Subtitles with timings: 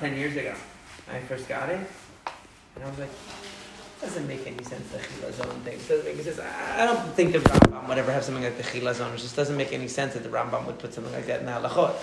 [0.00, 0.54] ten years ago.
[1.12, 1.80] I first got it,
[2.74, 3.10] and I was like,
[4.00, 5.78] doesn't make any sense the chilazon thing.
[5.86, 6.40] Doesn't make sense.
[6.40, 9.14] I don't think the Rambam would ever have something like the chilazon.
[9.14, 11.46] It just doesn't make any sense that the Rambam would put something like that in
[11.46, 11.94] the halachot.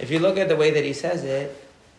[0.00, 1.56] If you look at the way that he says it,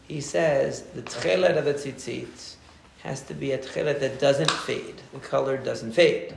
[0.07, 2.55] he says the tchelet of the tzitzit
[3.01, 5.01] has to be a tchelet that doesn't fade.
[5.13, 6.35] The color doesn't fade.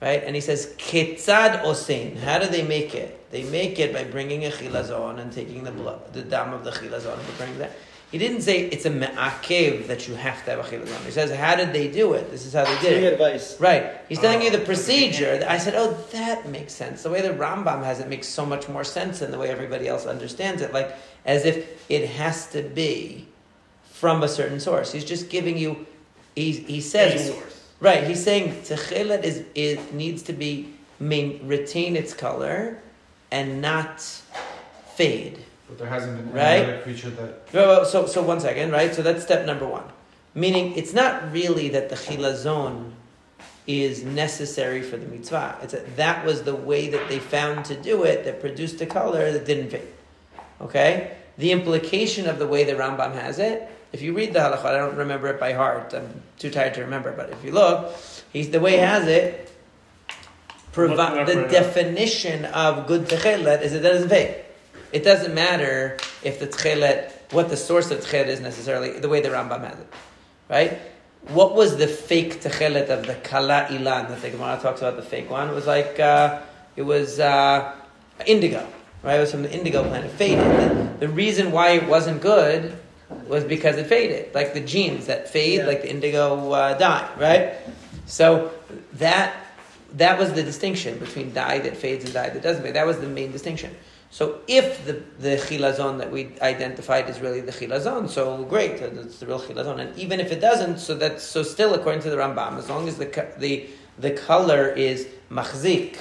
[0.00, 0.24] Right?
[0.24, 2.18] And he says, Ketzad osein.
[2.18, 3.30] How do they make it?
[3.30, 6.70] They make it by bringing a chilazon and taking the blood, the dam of the
[6.70, 7.72] chilazon and bringing that.
[8.12, 11.02] He didn't say it's a me'akev that you have to have a chilazon.
[11.06, 12.30] He says, how did they do it?
[12.30, 13.12] This is how they did Free it.
[13.14, 13.58] advice.
[13.58, 13.90] Right.
[14.06, 15.42] He's telling oh, you the procedure.
[15.48, 17.02] I said, oh, that makes sense.
[17.02, 19.88] The way the Rambam has it makes so much more sense than the way everybody
[19.88, 20.74] else understands it.
[20.74, 23.26] Like, as if it has to be
[23.86, 24.92] from a certain source.
[24.92, 25.86] He's just giving you,
[26.36, 27.70] he, he says, source.
[27.80, 32.76] right, he's saying techelet is, it needs to be, main, retain its color
[33.30, 34.02] and not
[34.96, 35.38] fade.
[35.72, 36.42] But there hasn't been Right?
[36.42, 37.48] any other creature that.
[37.54, 38.94] Well, so, so one second, right?
[38.94, 39.84] So that's step number one.
[40.34, 42.90] Meaning, it's not really that the chilazon
[43.66, 45.56] is necessary for the mitzvah.
[45.62, 48.86] It's that that was the way that they found to do it that produced a
[48.86, 49.88] color that didn't fade.
[50.60, 51.16] Okay?
[51.38, 54.76] The implication of the way the Rambam has it, if you read the halachot, I
[54.76, 55.94] don't remember it by heart.
[55.94, 57.94] I'm too tired to remember, but if you look,
[58.30, 59.50] he's the way he has it.
[60.72, 61.46] Provi- the up right now.
[61.48, 64.36] definition of good techelet is it doesn't fade.
[64.92, 69.20] It doesn't matter if the tchelet, what the source of tchelet is necessarily, the way
[69.20, 69.88] the Rambam has it.
[70.50, 70.78] Right?
[71.28, 75.02] What was the fake techelet of the kala ilan that the Gemara talks about the
[75.02, 75.48] fake one?
[75.48, 76.40] It was like, uh,
[76.76, 77.74] it was uh,
[78.26, 78.66] indigo.
[79.02, 79.16] Right?
[79.16, 80.04] It was from the indigo plant.
[80.04, 80.98] It faded.
[81.00, 82.76] The, the reason why it wasn't good
[83.26, 84.34] was because it faded.
[84.34, 85.66] Like the genes that fade, Yeah.
[85.66, 87.08] like the indigo uh, dye.
[87.18, 87.54] Right?
[88.06, 88.52] So
[88.94, 89.34] that
[89.94, 92.74] that was the distinction between dye that fades and dye that doesn't fade.
[92.74, 93.74] That was the main distinction.
[94.12, 99.20] So if the, the chilazon that we identified is really the chilazon, so great, it's
[99.20, 99.80] the real chilazon.
[99.80, 102.86] And even if it doesn't, so that's so still according to the Rambam, as long
[102.88, 103.06] as the
[103.38, 105.96] the the color is machzik,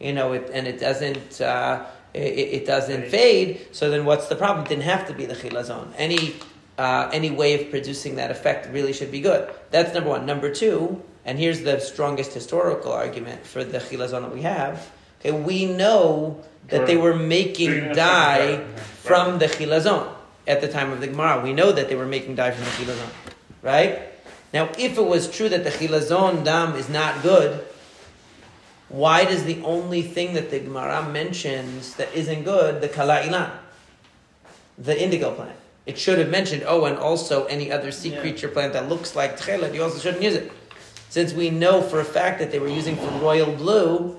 [0.00, 1.84] you know, it, and it doesn't uh,
[2.14, 3.68] it, it doesn't fade.
[3.72, 4.64] So then what's the problem?
[4.64, 5.92] It didn't have to be the chilazon.
[5.98, 6.36] Any
[6.78, 9.52] uh, any way of producing that effect really should be good.
[9.70, 10.24] That's number one.
[10.24, 14.90] Number two, and here's the strongest historical argument for the chilazon that we have.
[15.20, 18.64] Okay, we know that they were making dye
[19.02, 20.08] from the chilazon
[20.46, 21.42] at the time of the Gemara.
[21.42, 23.10] We know that they were making dye from the chilazon,
[23.62, 24.02] right?
[24.52, 27.64] Now, if it was true that the chilazon dam is not good,
[28.88, 33.50] why does the only thing that the Gemara mentions that isn't good, the kala ilan,
[34.78, 35.56] the indigo plant?
[35.86, 38.20] It should have mentioned, oh, and also any other sea Yeah.
[38.20, 40.50] creature plant that looks like tchelet, you also shouldn't use it.
[41.08, 44.16] Since we know for a fact that they were using for royal blue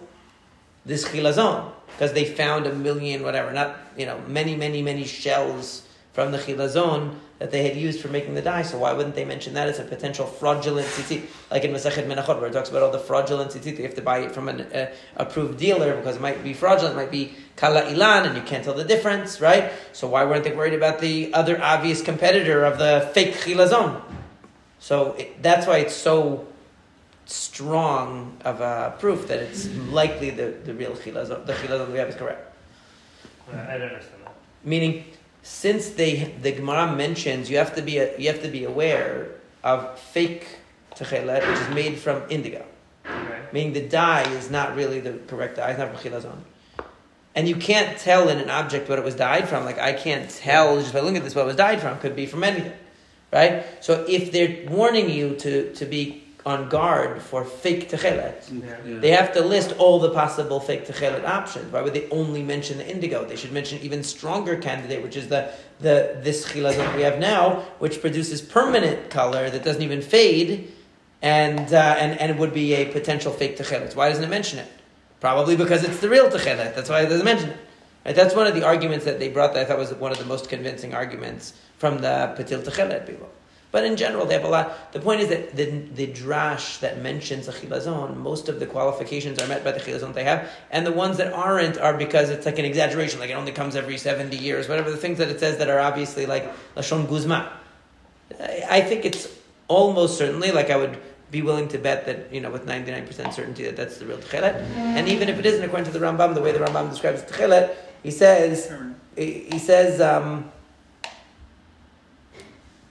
[0.85, 5.87] this chilazon, because they found a million, whatever, not, you know, many, many, many shells
[6.13, 8.61] from the chilazon that they had used for making the dye.
[8.61, 11.23] So why wouldn't they mention that as a potential fraudulent tzitzit?
[11.49, 14.01] Like in Masechet Menachot, where it talks about all the fraudulent tzitzit, you have to
[14.01, 17.33] buy it from an uh, approved dealer because it might be fraudulent, it might be
[17.55, 19.71] kala ilan, and you can't tell the difference, right?
[19.91, 24.01] So why weren't they worried about the other obvious competitor of the fake chilazon?
[24.77, 26.45] So it, that's why it's so
[27.31, 32.09] strong of a proof that it's likely the, the real chilazon, the chilazon we have
[32.09, 32.55] is correct.
[33.51, 34.35] I don't understand that.
[34.63, 35.05] Meaning,
[35.43, 39.29] since they the Gemara mentions you have to be a, you have to be aware
[39.63, 40.59] of fake
[40.95, 42.65] techelet, which is made from indigo.
[43.05, 43.41] Okay.
[43.51, 46.37] Meaning the dye is not really the correct dye; it's not from chilazon.
[47.33, 49.65] And you can't tell in an object what it was dyed from.
[49.65, 51.97] Like I can't tell just by looking at this what it was dyed from.
[51.99, 52.73] Could be from anything,
[53.31, 53.65] right?
[53.79, 58.99] So if they're warning you to to be on guard for fake techelet, Yeah.
[58.99, 61.71] they have to list all the possible fake techelet options.
[61.71, 63.25] Why would they only mention the indigo?
[63.25, 67.19] They should mention even stronger candidate, which is the, the this chilazon that we have
[67.19, 70.71] now, which produces permanent color that doesn't even fade,
[71.21, 73.95] and uh, and and would be a potential fake techelet.
[73.95, 74.67] Why doesn't it mention it?
[75.19, 76.73] Probably because it's the real techelet.
[76.75, 77.57] That's why it doesn't mention it.
[78.03, 78.15] Right?
[78.15, 80.25] That's one of the arguments that they brought that I thought was one of the
[80.25, 83.29] most convincing arguments from the Patil Techelet people.
[83.71, 84.91] But in general, they have a lot.
[84.91, 89.41] The point is that the, the drash that mentions a chilazon, most of the qualifications
[89.41, 92.45] are met by the chilazon they have, and the ones that aren't are because it's
[92.45, 95.39] like an exaggeration, like it only comes every 70 years, whatever the things that it
[95.39, 97.51] says that are obviously like Lashon Guzma.
[98.69, 99.29] I think it's
[99.67, 100.97] almost certainly, like I would
[101.31, 104.55] be willing to bet that, you know, with 99% certainty that that's the real Techelet.
[104.75, 107.73] And even if it isn't according to the Rambam, the way the Rambam describes Techelet,
[108.03, 108.69] he says,
[109.15, 110.51] he says, um,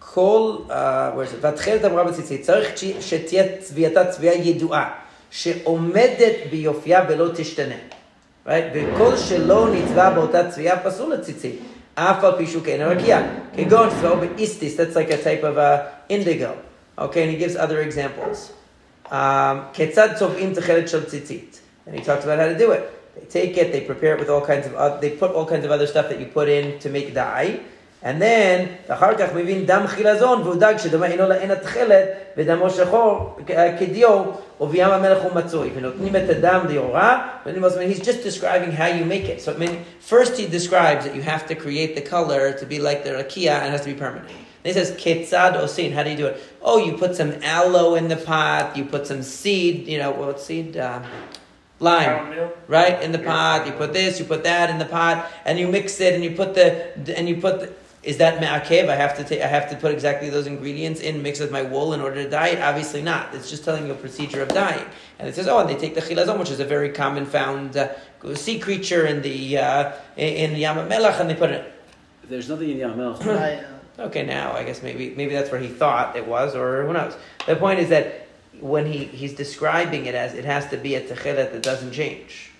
[0.09, 0.71] כל, uh,
[1.15, 1.37] where is it?
[1.41, 4.91] והתכלת אמרה בציצית, צריך ש- שתהיה צביעתה צביעה ידועה,
[5.31, 7.75] שעומדת ביופייה ולא תשתנה.
[8.47, 8.49] Right?
[8.73, 11.59] וכל שלא נצבע באותה צביעה פסול לציצית.
[11.97, 13.19] Afa pishukein rakia.
[13.55, 14.75] Kegon so istis.
[14.75, 16.51] That's like a type of uh, indigo.
[16.99, 18.51] Okay, and he gives other examples.
[19.09, 21.59] Um, Ketzad tovim techelet shel tzitzit.
[21.87, 22.83] And he talks about how to do it.
[23.15, 25.63] They take it, they prepare it with all kinds of, oth- they put all kinds
[25.63, 27.61] of other stuff that you put in to make dye.
[28.03, 32.05] And then, אחר כך מבין דם חילזון, והוא דג שדומה אינו לעין התכלת,
[32.37, 34.23] ודמו שחור כ- כדיו,
[34.61, 35.69] ובים המלך הוא מצוי.
[35.75, 39.41] ונותנים את הדם ליורה, ונותנים also- he's just describing how you make it.
[39.41, 39.75] So I mean,
[40.09, 43.53] first he describes that you have to create the color to be like the rakia
[43.59, 44.27] and it has to be permanent.
[44.63, 46.35] Then he says, ketzad osin, how do you do it?
[46.69, 50.39] Oh, you put some aloe in the pot, you put some seed, you know, what
[50.39, 50.77] seed?
[50.77, 50.99] Uh,
[51.79, 52.49] lime Chamomile?
[52.67, 53.65] right in the pot.
[53.67, 55.15] You put this, you put that in the pot,
[55.45, 56.67] and you mix it, and you put the
[57.17, 57.55] and you put.
[57.61, 57.69] The,
[58.02, 58.88] is that ma'akev?
[58.88, 59.42] I have to take.
[59.42, 62.30] I have to put exactly those ingredients in, mix with my wool in order to
[62.30, 62.60] dye it.
[62.60, 63.34] Obviously not.
[63.34, 64.86] It's just telling you a procedure of dyeing.
[65.18, 67.76] And it says, oh, and they take the chilazon, which is a very common found
[67.76, 67.92] uh,
[68.34, 71.72] sea creature in the uh, in, in Yam Melach, and they put it.
[72.24, 73.66] There's nothing in Yam Melech.
[73.98, 77.14] Okay, now I guess maybe maybe that's where he thought it was, or who knows.
[77.46, 81.02] The point is that when he, he's describing it as it has to be a
[81.02, 82.50] techelet that doesn't change.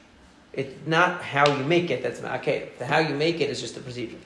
[0.52, 2.70] It's not how you make it that's okay.
[2.78, 4.19] The how you make it is just the procedure.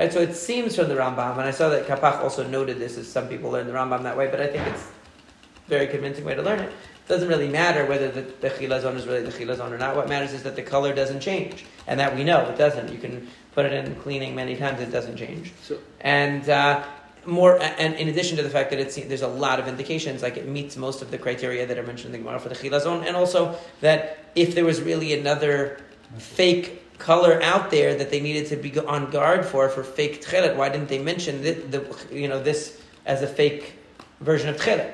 [0.00, 0.10] Right?
[0.10, 3.06] So it seems from the Rambam, and I saw that Kapach also noted this as
[3.06, 6.34] some people learn the Rambam that way, but I think it's a very convincing way
[6.34, 6.70] to learn it.
[6.70, 9.94] It doesn't really matter whether the, the chilazon is really the chilazon or not.
[9.96, 12.90] What matters is that the color doesn't change, and that we know it doesn't.
[12.90, 16.82] You can put it in cleaning many times; it doesn't change So and uh,
[17.26, 17.60] more.
[17.60, 20.48] And in addition to the fact that it's there's a lot of indications, like it
[20.48, 23.18] meets most of the criteria that are mentioned in the Gemara for the chilazon, and
[23.18, 25.78] also that if there was really another
[26.16, 30.54] fake color out there that they needed to be on guard for for fake tchelet,
[30.54, 31.80] why didn't they mention the, the
[32.12, 33.74] you know this as a fake
[34.20, 34.92] version of tchelet?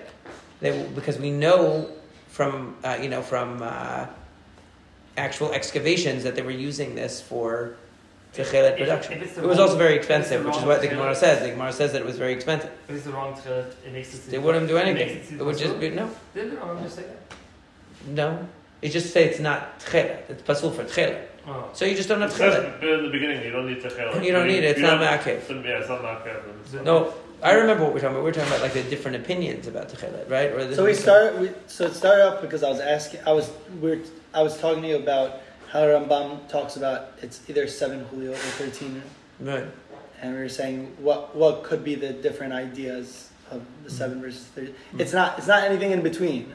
[0.61, 1.91] They, because we know
[2.29, 4.06] from uh, you know from uh,
[5.17, 7.76] actual excavations that they were using this for
[8.35, 9.20] tchelet production.
[9.23, 11.14] if the It was wrong- also very if the expensive, which is what the Gemara
[11.14, 11.43] says.
[11.43, 12.70] The Gemara says that it was very expensive.
[12.88, 14.31] If it's the wrong tchelet, it makes it.
[14.31, 15.09] They wouldn't do anything.
[15.09, 16.56] it It would just be no, Did?
[16.59, 17.09] I'm just saying.
[18.06, 18.47] no.
[18.82, 20.28] You just say it's not tchelet.
[20.31, 21.23] It's pasul for tchelet.
[21.46, 21.50] Oh.
[21.69, 21.73] Ah.
[21.73, 22.82] So you just don't have It says tchelet.
[22.99, 24.23] in the beginning you don't need to chel.
[24.23, 24.76] You don't need it.
[24.76, 25.64] It's not ma'akev.
[25.64, 26.82] Yeah, it's not ma'akev.
[26.84, 28.25] No, I remember what we're talking about.
[28.25, 30.50] We're talking about like the different opinions about tchelet, right?
[30.50, 31.40] Or So we different- started.
[31.40, 33.20] We, so it started off because I was asking.
[33.26, 33.50] I was
[33.81, 34.00] we're.
[34.34, 35.40] I was talking to you about
[35.73, 39.02] how Rambam talks about it's either seven chuliot or thirteen,
[39.40, 39.64] Right.
[40.20, 44.44] and we were saying what what could be the different ideas of the seven versus
[44.55, 45.00] 13 hmm.
[45.00, 45.38] It's not.
[45.38, 46.52] It's not anything in between.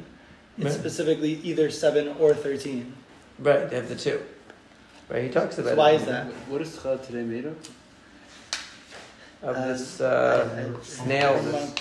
[0.58, 0.74] It's Right.
[0.74, 2.94] specifically either seven or thirteen.
[3.40, 3.70] Right.
[3.70, 4.22] They have the two.
[5.10, 5.24] Right.
[5.24, 6.02] He talks about So why it.
[6.02, 6.26] is that?
[6.50, 7.56] what is Tchel today made of?
[9.44, 11.34] of Uh, this uh, I- snail.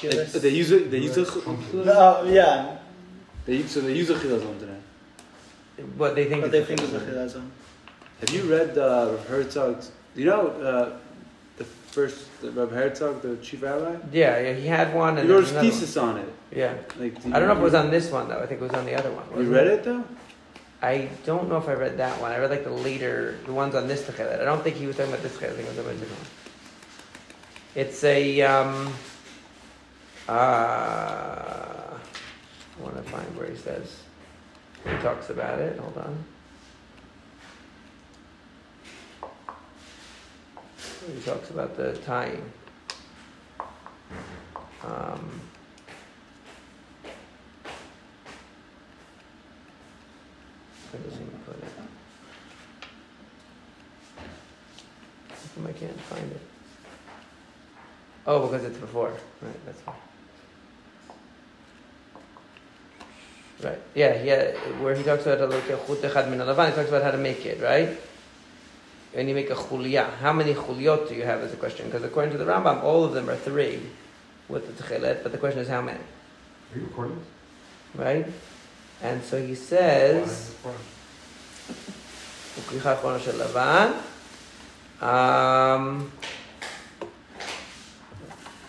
[0.02, 0.90] They, they use it.
[0.90, 1.26] They use a.
[1.26, 2.78] Uh, yeah,
[3.44, 4.80] They use, so they use a chilazon today.
[5.96, 6.42] what they think.
[6.42, 7.46] but they think the it's a chilazon.
[8.20, 9.90] Have you read uh, Herzog's?
[10.14, 11.09] You know uh, the
[11.90, 13.96] first the Rav Herzog, the chief rabbi.
[14.12, 14.54] Yeah, yeah.
[14.54, 16.32] He had one, and a another thesis on it.
[16.52, 16.74] Yeah.
[16.98, 18.38] Like, I don't know if it was on this one though.
[18.38, 19.44] I think it was on the other one.
[19.44, 20.04] You read it though?
[20.82, 22.32] I don't know if I read that one.
[22.32, 24.40] I read like the later, the ones on this Techelet.
[24.40, 25.50] I don't think he was talking about this Techelet.
[25.50, 26.30] I think it was about different one.
[27.74, 28.92] It's a, um,
[30.28, 31.96] uh, I
[32.82, 34.00] want to find where he says,
[34.84, 35.78] he talks about it.
[35.78, 36.24] Hold on.
[41.14, 42.42] He talks about the tying.
[44.82, 45.40] Um,
[50.90, 51.72] where does he put it?
[55.66, 56.40] I can't find it?
[58.26, 59.10] Oh, because it's before.
[59.42, 59.94] Right, that's why.
[63.62, 63.78] Right.
[63.94, 64.52] Yeah, yeah.
[64.80, 65.38] Where he talks about
[66.70, 67.98] he talks about how to make it, right?
[69.12, 70.12] when you make a chulia.
[70.18, 71.86] how many chuliot do you have is a question?
[71.86, 73.80] Because according to the Rambam, all of them are three
[74.48, 75.98] with the tchelet, but the question is how many?
[75.98, 77.20] Are you recording?
[77.94, 78.26] Right?
[79.02, 80.54] And so he says,
[85.00, 86.12] um,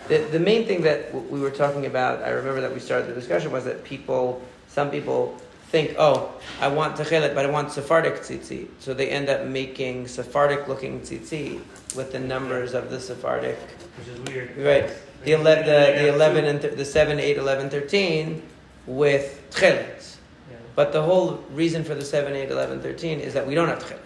[0.07, 3.07] the, the main thing that w- we were talking about, I remember that we started
[3.09, 5.37] the discussion, was that people, some people
[5.71, 8.67] think, oh, I want techelet, but I want Sephardic tzitzit.
[8.79, 11.61] So they end up making Sephardic looking tzitzit
[11.95, 13.57] with the numbers of the Sephardic.
[13.97, 14.57] Which is weird.
[14.57, 14.91] Right.
[15.23, 18.43] The, ele- the, the 11 and th- the 7, 8, 11, 13
[18.85, 20.17] with tchelet.
[20.49, 20.57] Yeah.
[20.75, 23.81] But the whole reason for the 7, 8, 11, 13 is that we don't have
[23.81, 23.99] tchelet.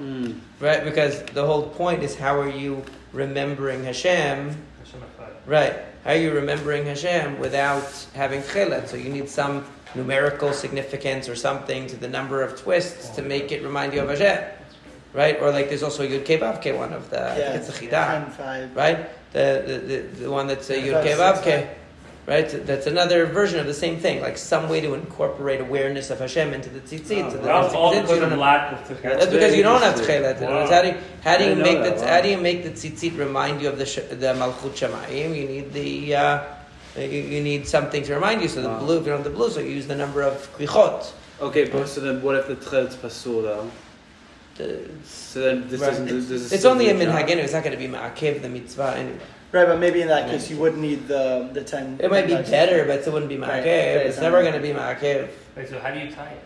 [0.00, 0.40] Mm.
[0.58, 0.84] Right?
[0.84, 4.50] Because the whole point is how are you remembering Hashem?
[4.84, 5.00] Hashem
[5.46, 5.76] Right.
[6.02, 8.88] How are you remembering Hashem without having tchelet?
[8.88, 9.64] So you need some
[9.94, 14.08] numerical significance or something to the number of twists to make it remind you of
[14.10, 14.44] Hashem.
[15.14, 15.40] right?
[15.40, 17.56] Or like there's also a Yud Kei Vav Kei one of the I Yeah, think
[17.68, 19.08] it's the Chidah, right?
[19.32, 21.70] The the, the, the one that's a Yeah, Yud Kei five, Vav Kei,
[22.26, 22.48] right?
[22.66, 26.52] That's another version of the same thing, like some way to incorporate awareness of Hashem
[26.52, 27.30] into the tzitzit.
[27.30, 29.02] so that That's all tzitzit, you because don't of lack of tefillah.
[29.20, 30.06] That's because you don't have Wow.
[30.06, 30.36] tchelet.
[30.38, 32.08] In other words, How do you, how do you make know the that, wow.
[32.08, 33.84] how do you make the tzitzit remind you of the
[34.16, 35.34] the malchut shemayim?
[35.36, 36.42] You need the uh,
[36.98, 38.48] you, you need something to remind you.
[38.48, 38.78] So the Wow.
[38.80, 41.12] blue, if you don't have the blue, so you use the number of klichot.
[41.40, 43.70] Okay, but so then what if the tchelet's pasul though?
[44.56, 45.90] The- So then this Right.
[45.90, 46.06] doesn't.
[46.06, 47.14] This, this is It's still only a the job.
[47.14, 47.28] minhag.
[47.36, 49.18] It's not going to be ma'akev the mitzvah anyway.
[49.52, 51.98] Right, but maybe in that case you would need the the 10.
[52.02, 53.60] It might be better, but it wouldn't be Right, ma'akev.
[53.60, 55.28] okay, It's so- never going to be ma'akev.
[55.56, 56.42] Wait, so how do you tie it?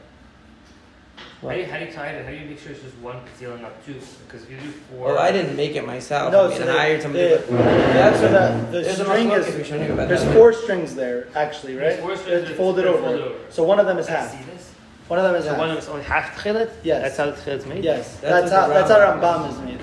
[1.42, 2.24] How do, you, how do you tie it?
[2.24, 3.94] How do you make sure it's just one patil and not two?
[3.94, 5.06] Because if you do four.
[5.14, 6.30] Well, I didn't make it myself.
[6.32, 7.24] No, I mean, so I they- hired somebody.
[7.28, 10.34] they- but that's so what that the there's string is we you about there's that.
[10.34, 12.02] four strings there actually, There's right?
[12.04, 12.98] four strings It's that- folded over.
[13.02, 13.34] folded over.
[13.48, 14.30] So one of them is half.
[14.30, 14.74] See this?
[15.08, 15.58] One of them is So half.
[15.58, 16.70] one of them is only half tchelet?
[16.82, 17.02] Yes.
[17.02, 17.84] That's how the tchelet's made?
[17.84, 19.80] Yes, That's that's, how the that's how Rambam- Rambam is made.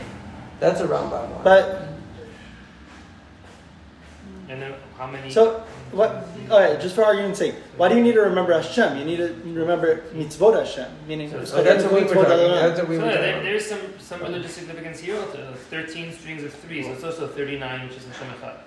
[0.59, 1.43] That's a Rambam one.
[1.43, 1.87] But
[4.49, 5.31] And then how many?
[5.31, 6.27] so what?
[6.49, 8.97] All right, just for argument's sake, why do you need to remember Hashem?
[8.97, 11.29] You need to remember mitzvot Hashem, meaning.
[11.29, 12.31] So- so that's what we were mitzvot talking.
[12.31, 12.67] Adonai.
[12.67, 13.31] That's what we so were yeah, talking.
[13.33, 15.19] there, there's some, some religious significance here.
[15.19, 15.53] Also.
[15.69, 18.57] 13 strings of 3, so it's also 39, which is Hashem Echad,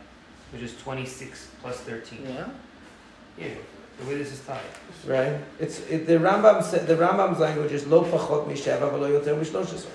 [0.53, 2.19] which is 26 plus 13.
[2.27, 2.49] Yeah.
[3.39, 3.57] Here,
[4.01, 4.61] the way this is tied.
[5.07, 5.39] Right.
[5.59, 9.87] It's it, the Rambam said the Rambam's language is lo pachot misheva v'lo yoter mishloshis.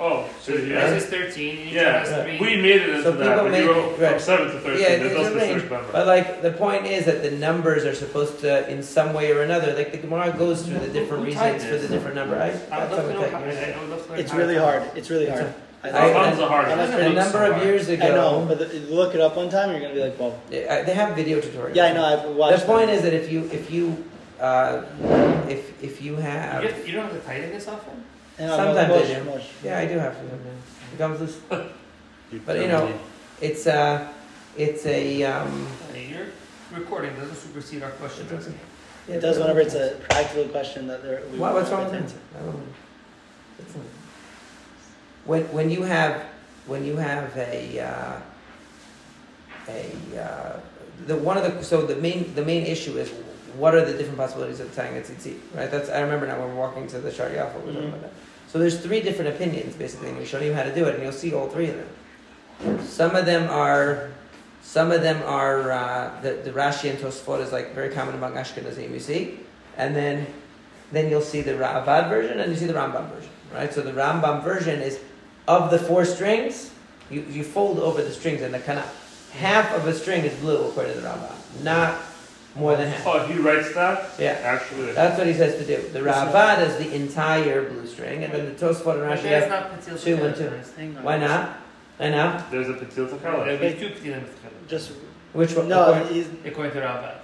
[0.00, 0.88] Oh, so So yeah.
[0.88, 2.38] this is 13, and each Yeah, one has 3.
[2.40, 4.10] we made it into So that, people but made you wrote right.
[4.12, 4.80] from 7 to 13.
[4.80, 5.60] Yeah, that it's does a the range.
[5.62, 5.92] search number.
[5.92, 9.42] But like the point is that the numbers are supposed to, in some way or
[9.42, 12.36] another, like the Gemara goes through the different reasons for the different number.
[12.36, 13.72] I, I would that's love to know how, I'm I.
[13.74, 14.82] I would love to It's really hard.
[14.94, 15.54] It's really It's hard.
[15.84, 16.18] I, I- know.
[16.18, 16.78] Rambam's a hard It one.
[16.78, 17.66] doesn't A number so of hard.
[17.66, 20.00] years I know, ago, but the, you look it up one time, you're gonna be
[20.00, 21.74] like, "Whoa." they, I- they have video tutorials.
[21.74, 22.04] Yeah, I know.
[22.04, 22.60] I've watched.
[22.60, 22.96] The point them.
[22.96, 24.04] is that if you if you
[24.40, 24.82] uh,
[25.48, 28.02] if if you have You, have, you don't have to tighten this often?
[28.38, 30.24] And I'll sometimes go, I do." mush." yeah, I do have to.
[30.24, 31.38] It comes this.
[32.46, 32.92] But, you know.
[33.40, 34.10] It's a
[34.56, 36.26] it's a um, Hey, Your
[36.72, 38.26] recording doesn't supersede our question.
[38.26, 38.56] It doesn't.
[39.06, 41.20] It does whenever it's a practical question that they're.
[41.36, 42.22] What, what's wrong want with to that?
[42.24, 42.36] answer.
[42.36, 42.62] I don't know.
[43.60, 43.84] It's not-
[45.24, 46.24] When when you have
[46.66, 48.20] when you have a uh,
[49.68, 50.60] a uh,
[51.06, 53.10] the one of the so the main the main issue is
[53.56, 55.70] what are the different possibilities of tying a tzitzit right?
[55.70, 58.12] That's I remember now when we're walking to the Shari we were talking about that.
[58.48, 61.02] So there's three different opinions basically, and we show you how to do it, and
[61.02, 62.84] you'll see all three of them.
[62.86, 64.10] Some of them are
[64.62, 68.34] some of them are uh, the the Rashi and Tosfot is like very common among
[68.34, 68.90] Ashkenazim.
[68.92, 69.40] You see,
[69.76, 70.26] and then
[70.92, 73.72] then you'll see the Ravad version and you see the Rambam version, right?
[73.72, 75.00] So the Rambam version is
[75.46, 76.70] of the four strings,
[77.10, 78.84] you, you fold over the strings in the kana.
[79.32, 82.00] Half of a string is blue according to the Rambam, not
[82.54, 83.06] more than half.
[83.06, 84.10] Oh, he writes that?
[84.18, 84.92] Yeah, Actually.
[84.92, 85.88] that's what he says to do.
[85.88, 89.82] The Ravad is the entire blue string, and then the Tosfot and Rashi have not
[90.00, 90.50] two and two.
[90.62, 91.58] Thing, why not?
[91.98, 94.24] I know There's a Patil to There'll be two patilim
[94.68, 94.92] Just
[95.32, 95.68] which one.
[95.68, 97.14] no, according- according to Rambam.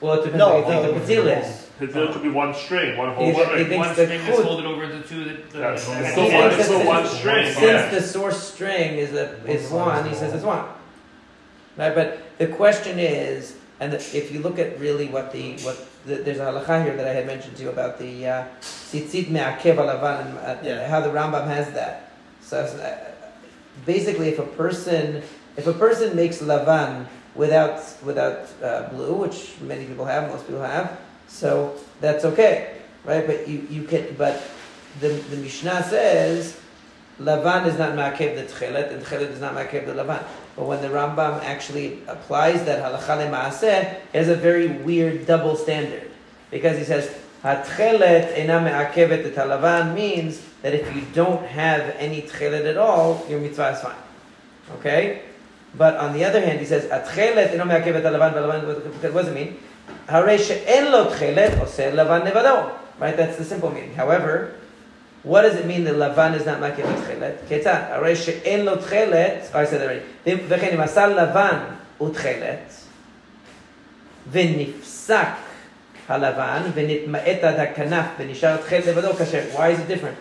[0.00, 1.65] well, it depends No, what you think no, the patil is.
[1.78, 3.58] Patil could be one string, one whole He's- string.
[3.58, 5.50] he thinks One the string is chut- folded over the two that.
[5.50, 7.90] The, That's- the- it's the- one- it's still one string, Since yeah.
[7.90, 10.64] the source string is a is one, he says it's one.
[11.76, 15.76] Right, but the question is, and the, if you look at really what the what
[16.06, 19.28] the, there's a halacha here that I had mentioned to you about the uh, tzitzit
[19.28, 20.88] me'akev alavan and uh, Yeah.
[20.88, 22.10] how the Rambam has that.
[22.40, 22.96] So uh,
[23.84, 25.22] basically, if a person
[25.58, 30.62] if a person makes lavan without without uh, blue, which many people have, most people
[30.62, 30.96] have,
[31.36, 33.26] so that's okay, right?
[33.26, 34.42] But you, you can but
[35.00, 36.58] the the Mishnah says
[37.20, 40.24] lavan is not ma'akev the tchelet and tchelet is not ma'akev the lavan.
[40.56, 45.56] But when the Rambam actually applies that halacha le'maaseh, it has a very weird double
[45.56, 46.10] standard
[46.50, 52.22] because he says hatchelet ena me'akevet et halavan means that if you don't have any
[52.22, 53.94] tchelet at all, your mitzvah is fine.
[54.78, 55.22] Okay?
[55.76, 59.34] But on the other hand, he says, atchelet eno me'akevet halavan, v'halavan, what does it
[59.34, 59.58] mean?
[60.07, 62.71] Harei she'en lo tchelet, oseh lavan nevado.
[62.99, 63.15] Right?
[63.15, 63.93] That's the simple meaning.
[63.93, 64.53] However,
[65.23, 67.37] what does it mean that lavan is not me'akevet tchelet?
[67.47, 70.47] Ketzad, harei she'en lo tchelet, oh, I said that already.
[70.47, 71.59] וכן אם עשה לבן
[72.01, 72.71] ותכלת,
[74.31, 75.27] ונפסק
[76.09, 79.41] הלבן, ונתמעט עד הכנף, ונשאר תכלת לבדו כשר.
[79.53, 80.17] Why is it different?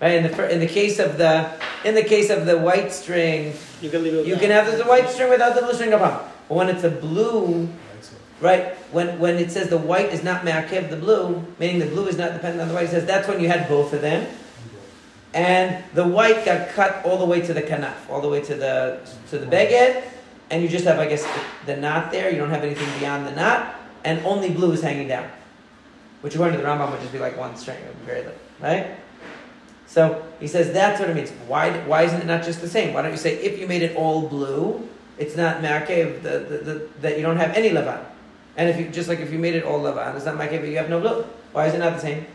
[0.00, 1.46] Right, in the, fir- in the case of the
[1.82, 4.26] in the case of the white string, you can leave it.
[4.26, 4.40] you without.
[4.40, 6.20] can have the white string without the blue string, no problem.
[6.48, 7.66] But when it's a blue,
[8.41, 8.75] right?
[8.91, 12.17] When when it says the white is not me'akev the blue, meaning the blue is
[12.17, 14.27] not dependent on the white, it says that's when you had both of them,
[15.33, 18.55] and the white got cut all the way to the kanaf, all the way to
[18.55, 20.03] the to the beged,
[20.49, 21.25] and you just have, I guess,
[21.65, 22.29] the, knot there.
[22.29, 25.29] You don't have anything beyond the knot, and only blue is hanging down,
[26.21, 28.97] which according to the Rambam would just be like one string, very little, right?
[29.87, 31.31] So he says that's what it means.
[31.47, 32.93] Why, why isn't it not just the same?
[32.93, 36.57] Why don't you say if you made it all blue, it's not ma'akev, the, the,
[36.57, 38.03] the, that you don't have any levan.
[38.61, 40.69] And if you, just like if you made it all levan, it's not my ma'akev,
[40.69, 41.25] you have no blue.
[41.51, 42.27] Why is it not the same?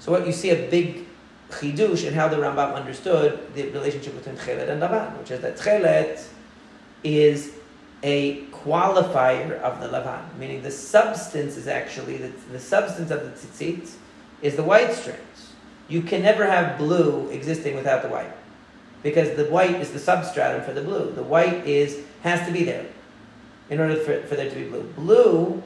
[0.00, 1.06] So what you see a big
[1.48, 5.56] chidush in how the Rambam understood the relationship between chelet and levan, which is that
[5.56, 6.26] chelet
[7.04, 7.52] is
[8.02, 13.30] a qualifier of the levan, meaning the substance is actually, the, the substance of the
[13.30, 13.92] tzitzit
[14.42, 15.52] is the white strings.
[15.86, 18.32] You can never have blue existing without the white.
[19.04, 21.12] Because the white is the substratum for the blue.
[21.12, 22.86] The white is has to be there
[23.70, 24.82] in order for, for there to be blue.
[24.96, 25.62] Blue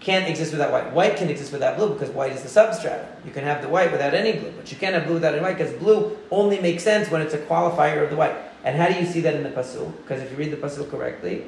[0.00, 0.92] can't exist without white.
[0.92, 3.06] White can exist without blue because white is the substratum.
[3.24, 5.42] You can have the white without any blue, but you can't have blue without any
[5.42, 8.36] white because blue only makes sense when it's a qualifier of the white.
[8.64, 9.92] And how do you see that in the pasul?
[10.02, 11.46] Because if you read the pasul correctly,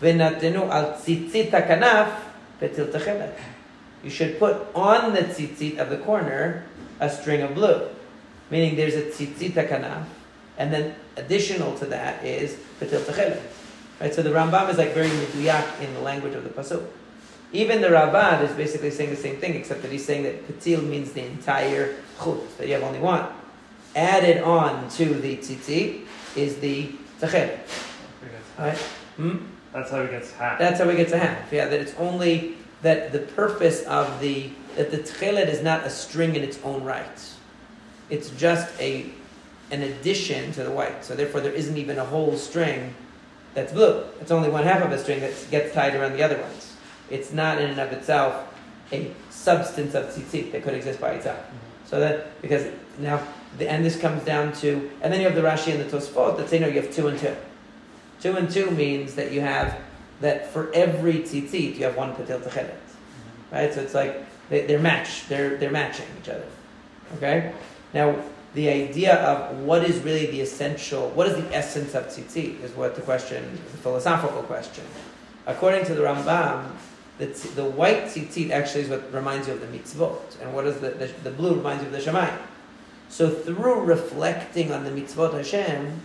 [0.00, 2.12] "V'natenu al tzitzit kanaf
[2.60, 3.34] petil techelet."
[4.02, 6.64] You should put on the tzitzit of the corner
[6.98, 7.88] a string of blue,
[8.50, 10.04] meaning there's a tzitzit kanaf,
[10.58, 13.40] and then additional to that is techelet.
[14.02, 16.84] Right, so the Rambam is like very meduyak in the language of the pasuk.
[17.52, 20.82] Even the Ravad is basically saying the same thing, except that he's saying that petil
[20.82, 23.26] means the entire chut, that you have only one.
[23.94, 26.04] Added on to the tzitzit
[26.34, 26.90] is the
[27.20, 27.60] techelet.
[28.58, 28.76] Right?
[29.16, 29.36] Hmm?
[29.72, 30.58] That's how he gets half.
[30.58, 31.52] That's how we get to half.
[31.52, 35.90] Yeah, that it's only that the purpose of the that the tchelet is not a
[35.90, 37.34] string in its own right.
[38.10, 39.06] It's just a
[39.70, 41.04] an addition to the white.
[41.04, 42.96] So therefore, there isn't even a whole string
[43.54, 44.04] that's blue.
[44.20, 46.74] It's only one half of a string that gets tied around the other ones.
[47.10, 48.48] It's not in and of itself
[48.92, 51.38] a substance of tzitzit that could exist by itself.
[51.38, 51.86] Mm-hmm.
[51.86, 52.66] So that because
[52.98, 53.22] now
[53.58, 56.36] the and this comes down to and then you have the Rashi and the Tosfot
[56.38, 57.36] that say no, you have two and two.
[58.20, 59.78] Two and two means that you have
[60.20, 63.54] that for every tzitzit you have one patil techelet, mm-hmm.
[63.54, 63.74] right?
[63.74, 65.28] So it's like they, they're matched.
[65.28, 66.46] They're they're matching each other.
[67.16, 67.52] Okay.
[67.92, 68.16] Now
[68.54, 72.72] the idea of what is really the essential, what is the essence of tzitzit, is
[72.72, 74.84] what the question, the philosophical question.
[75.46, 76.70] According to the Rambam,
[77.18, 80.80] the, the white tzitzit actually is what reminds you of the mitzvot, and what is
[80.80, 82.38] the, the, the blue reminds you of the Shemayim.
[83.08, 86.00] So through reflecting on the mitzvot Hashem,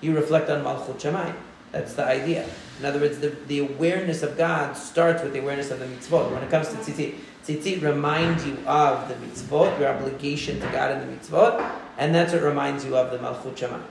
[0.00, 1.34] you reflect on Malchut Shemayim.
[1.72, 2.48] That's the idea.
[2.78, 6.32] In other words, the, the awareness of God starts with the awareness of the mitzvot.
[6.32, 7.14] When it comes to tzitzit,
[7.46, 12.32] tzitzit reminds you of the mitzvot, your obligation to God in the mitzvot, and that's
[12.32, 13.82] what reminds you of the Malchut Shemayim.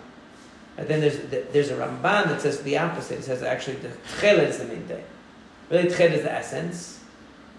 [0.78, 1.20] And then there's
[1.52, 3.20] there's a Ramban that says the opposite.
[3.20, 5.04] It says actually the tchel is the main thing.
[5.70, 7.00] Really, tchel is the essence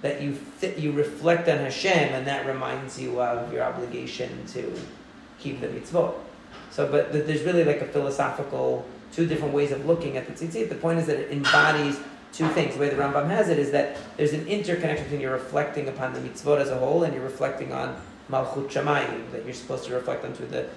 [0.03, 4.73] that you th- you reflect on Hashem, and that reminds you of your obligation to
[5.39, 6.15] keep the mitzvot.
[6.71, 10.69] So, but there's really like a philosophical two different ways of looking at the tzitzit.
[10.69, 11.99] The point is that it embodies
[12.33, 12.75] two things.
[12.75, 16.13] The way the Rambam has it is that there's an interconnection between you're reflecting upon
[16.13, 19.95] the mitzvot as a whole, and you're reflecting on malchut shamayim that you're supposed to
[19.95, 20.69] reflect onto the.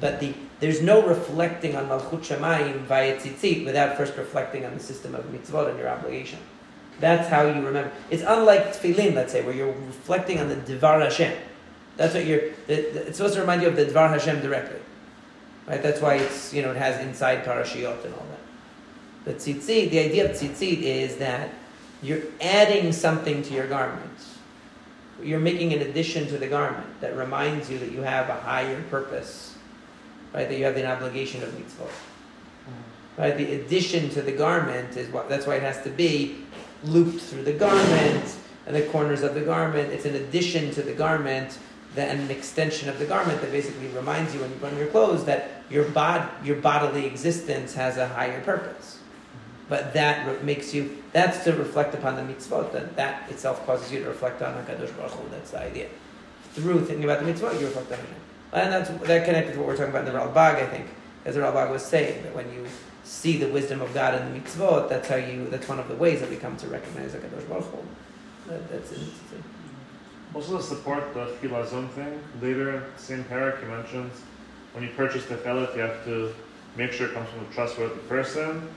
[0.00, 4.80] But the there's no reflecting on malchut shamayim via tzitzit without first reflecting on the
[4.80, 6.38] system of mitzvot and your obligation.
[6.98, 7.92] That's how you remember.
[8.10, 11.36] It's unlike tefillin, let's say, where you're reflecting on the Dvar Hashem.
[11.96, 12.52] That's what you're.
[12.68, 14.80] It's supposed to remind you of the Dvar Hashem directly,
[15.66, 15.82] right?
[15.82, 18.35] That's why it's you know it has inside parashiyot and all that.
[19.26, 21.50] The tzitzit, the idea of tzitzit is that
[22.00, 24.18] you're adding something to your garment.
[25.20, 28.80] You're making an addition to the garment that reminds you that you have a higher
[28.84, 29.56] purpose,
[30.32, 30.48] right?
[30.48, 31.88] That you have an obligation of mitzvot.
[31.88, 33.18] Mm.
[33.18, 33.36] Right?
[33.36, 35.28] The addition to the garment is what.
[35.28, 36.44] That's why it has to be
[36.84, 38.36] looped through the garment
[38.66, 39.92] and the corners of the garment.
[39.92, 41.58] It's an addition to the garment
[41.96, 44.78] that, and an extension of the garment that basically reminds you when you put on
[44.78, 49.00] your clothes that your bod, your bodily existence has a higher purpose.
[49.68, 54.00] But that makes you, that's to reflect upon the mitzvot, that that itself causes you
[54.00, 55.88] to reflect on HaKadosh Baruch Hu, that's the idea.
[56.52, 58.14] Through thinking about the mitzvot, you reflect on Hashem.
[58.52, 60.86] And that's, that connected to what we're talking about in the Ralbag, I think,
[61.24, 62.64] as the Ralbag was saying, that when you
[63.02, 65.96] see the wisdom of God in the mitzvot, that's how you, that's one of the
[65.96, 67.78] ways that we come to recognize HaKadosh Baruch Hu.
[68.48, 69.00] That, that's it.
[70.32, 74.22] Also to support the chilazon thing, later, same parak, he mentions
[74.76, 76.34] when you purchase the chelet, you have to
[76.76, 78.68] make sure it comes from a trustworthy person.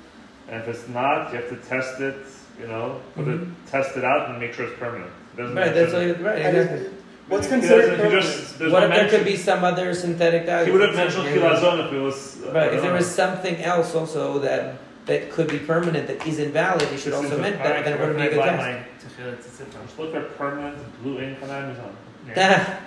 [0.51, 2.15] And if it's not, you have to test it,
[2.59, 3.41] you know, put Mhm.
[3.43, 5.11] it, test it out and make sure it's permanent.
[5.33, 6.87] It doesn't Right, that's mention- what, right, exactly.
[7.27, 8.23] What's considered doesn't- he permanent?
[8.23, 10.65] just- What no if there could be some other synthetic dye?
[10.65, 11.39] He would have mentioned Maybe.
[11.39, 12.37] chilazon if it was.
[12.47, 12.97] uh, Right, if there know.
[12.97, 14.73] was something else also that
[15.05, 17.93] that could be permanent that isn't valid, you should This also is mention that, then
[17.93, 19.17] it Where wouldn't can be a I good test.
[19.17, 19.85] my tefillah tzitzit from?
[19.87, 21.95] Just look for permanent blue ink on Amazon.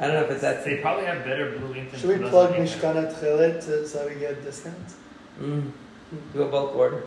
[0.00, 0.64] I don't know if it's that.
[0.64, 2.68] They probably have better blue ink Should we plug ink.
[2.68, 4.94] Mishkana Tchelet to- so we get discounts?
[5.42, 5.70] Mm.
[6.32, 7.04] Do a bulk order.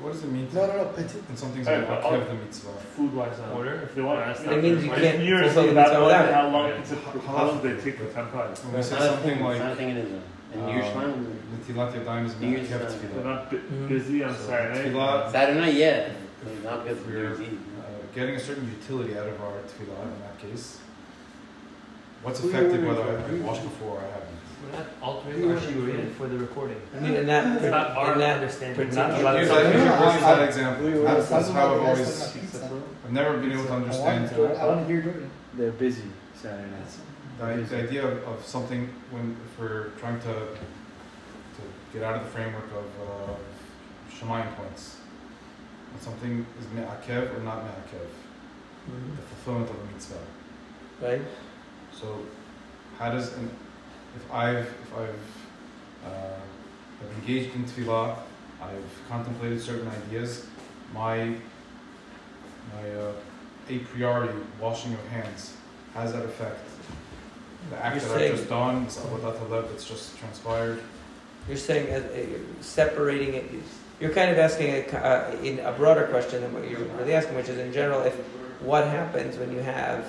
[0.00, 0.48] What does it mean?
[0.54, 0.84] No, no, no.
[0.86, 1.18] Petit.
[1.28, 2.72] And something's Hey, like but Akev the mitzvah.
[2.94, 3.80] Food wise, uh, Order?
[3.82, 5.94] If they want, That's if not It means you can't New Year's fulfill the mitzvah
[5.94, 6.34] how long, without it.
[6.34, 6.80] how long Yeah.
[6.82, 8.64] is it, How- how long did it take for ten times?
[8.64, 10.22] When we say not something thing, like it's not a thing in Israel.
[10.54, 13.10] In uh, New Year's time, Netilat Yadayim is New Year's Akev time.
[13.14, 14.90] They're not busy on So, Saturday.
[14.90, 16.08] tefillah- Saturday night, yeah.
[16.64, 17.36] Not good for New We're uh,
[18.14, 20.78] getting a certain utility out of our tefillah in that case.
[22.22, 23.42] What's affected effective wait, wait, whether wait.
[23.42, 24.39] I washed before or I haven't?
[24.62, 26.80] We're not altering our shiurim for the recording.
[26.94, 28.76] I mean, in that, It's not our in that understanding.
[28.76, 30.00] particular- Not about Use the that, I- use subject.
[30.00, 31.02] that- use that example.
[31.04, 32.70] That's, that's how about I've always, rest of the pizza.
[33.04, 35.30] I've never been able to understand want to- I want to hear Jordan.
[35.54, 36.02] They're busy
[36.34, 36.98] Saturday nights.
[37.38, 40.26] the, the idea of, of something when if we're trying to
[41.56, 43.34] to get out of the framework of uh,
[44.14, 44.98] Shemayim points.
[45.92, 48.06] When something is me'akev or not me'akev,
[48.88, 49.16] Mhm.
[49.16, 50.14] the fulfillment of a mitzvah.
[51.02, 51.20] right?
[51.92, 52.20] So,
[52.98, 53.50] how does and
[54.16, 56.36] if I've if I've uh,
[57.00, 58.16] have engaged in tefillah,
[58.60, 60.46] I've contemplated certain ideas,
[60.92, 61.34] my
[62.74, 63.12] my uh,
[63.68, 64.28] a priori
[64.60, 65.54] washing of hands
[65.94, 66.60] has that effect.
[67.70, 70.80] The act You're that I've just done, it's that's just transpired.
[71.48, 73.44] You're saying a, separating it.
[74.00, 77.36] You're kind of asking a, uh, in a broader question than what you're really asking,
[77.36, 78.14] which is in general, if
[78.60, 80.06] what happens when you have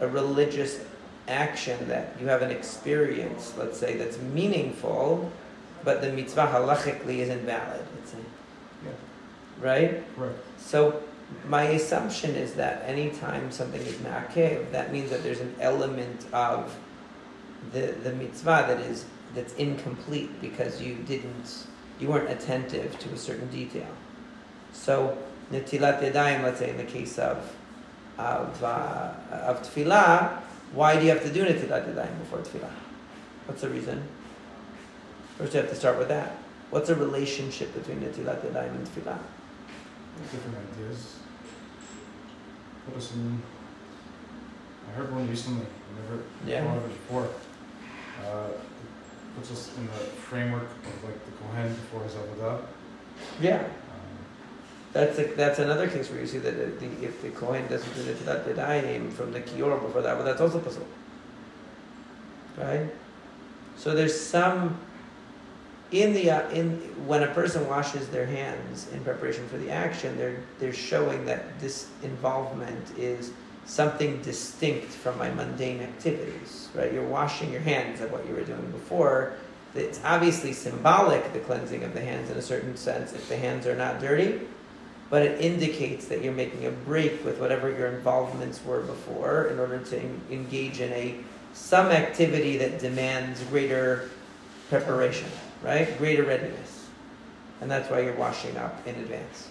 [0.00, 0.80] a religious
[1.28, 5.30] action that you have an experience, let's say, that's meaningful,
[5.84, 7.84] but the mitzvah halachically isn't valid.
[7.96, 8.18] Let's say,
[8.84, 8.90] Yeah.
[9.60, 10.16] right?
[10.16, 10.38] Correct.
[10.58, 11.02] So
[11.48, 16.76] my assumption is that anytime something is ma'akev, that means that there's an element of
[17.72, 21.66] the the mitzvah that is that's incomplete because you didn't
[21.98, 23.88] you weren't attentive to a certain detail.
[24.72, 25.16] So
[25.52, 27.38] netilat yadayim, let's say in the case of
[28.18, 30.40] of uh, of tefillah,
[30.74, 32.70] why do you have to do netilat yadayim before tefillah?
[33.46, 34.02] What's the reason?
[35.38, 36.38] First, you have to start with that.
[36.70, 39.18] What's the relationship between netilat yadayim and tefillah?
[40.30, 41.18] Different ideas.
[42.86, 43.42] Put us in.
[44.88, 45.66] I heard one recently.
[45.66, 46.64] I never Yeah.
[46.64, 47.28] thought of it before.
[48.24, 48.60] Uh, it
[49.36, 49.92] puts us in the
[50.28, 52.60] framework of like the Kohen before his avodah.
[53.40, 53.64] Yeah.
[54.94, 58.04] That's a, that's another case where you see that the, if the Kohen doesn't do
[58.04, 60.86] the Yadayim from the Kior before that, well, that's also possible.
[62.56, 62.88] Right?
[63.76, 64.78] So there's some
[65.90, 66.76] in the uh, in
[67.08, 71.58] when a person washes their hands in preparation for the action, they're they're showing that
[71.58, 73.32] this involvement is
[73.66, 76.68] something distinct from my mundane activities.
[76.72, 76.92] Right?
[76.92, 79.34] You're washing your hands of what you were doing before.
[79.74, 83.66] It's obviously symbolic, the cleansing of the hands in a certain sense, if the hands
[83.66, 84.42] are not dirty
[85.10, 89.58] but it indicates that you're making a break with whatever your involvements were before in
[89.58, 91.16] order to en- engage in a
[91.52, 94.10] some activity that demands greater
[94.68, 95.28] preparation,
[95.62, 95.96] right?
[95.98, 96.88] Greater readiness.
[97.60, 99.48] And that's why you're washing up in advance.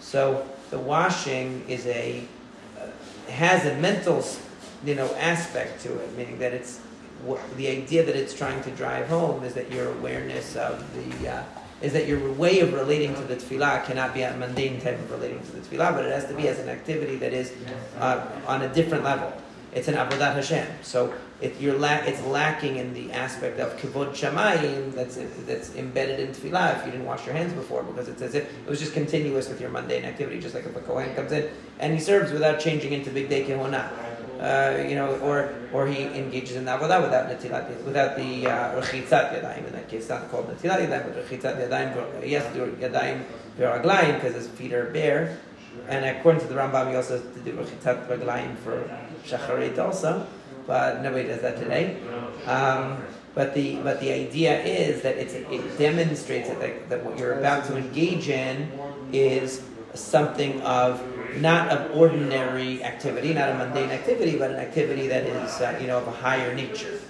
[0.00, 2.24] So the washing is a
[2.80, 2.86] uh,
[3.30, 4.24] has a mental,
[4.84, 6.80] you know, aspect to it, meaning that it's
[7.56, 11.42] the idea that it's trying to drive home is that your awareness of the uh,
[11.84, 15.10] is that your way of relating to the tefillah cannot be a mundane type of
[15.10, 17.52] relating to the tefillah, but it has to be as an activity that is
[17.98, 19.32] uh, on a different level.
[19.74, 20.66] It's an avodat Hashem.
[20.82, 26.20] So it, you're la- it's lacking in the aspect of kivod shamayim that's that's embedded
[26.20, 28.78] in tefillah if you didn't wash your hands before, because it's as if it was
[28.78, 32.00] just continuous with your mundane activity, just like if a kohen comes in and he
[32.00, 33.90] serves without changing into bigdei kehuna.
[34.44, 39.32] Uh, you know, or or he engages in avodah without netilat, without the uh, rechitzat
[39.32, 39.66] yadayim.
[39.66, 42.28] In that case, it's not called netilat yadayim, but rechitzat yadayim.
[42.28, 43.24] Yes, do yadayim
[43.58, 45.38] v'raglayim because his feet are bare.
[45.88, 48.84] And according to the Rambam, he also has to do rechitzat raglayim for
[49.24, 50.26] shacharit also,
[50.66, 51.96] but nobody does that today.
[52.44, 53.02] Um,
[53.34, 57.64] but the but the idea is that it's, it demonstrates that that what you're about
[57.68, 58.70] to engage in
[59.10, 59.62] is
[59.94, 61.00] something of
[61.40, 65.86] not of ordinary activity, not a mundane activity, but an activity that is uh, you
[65.86, 67.00] know of a higher nature.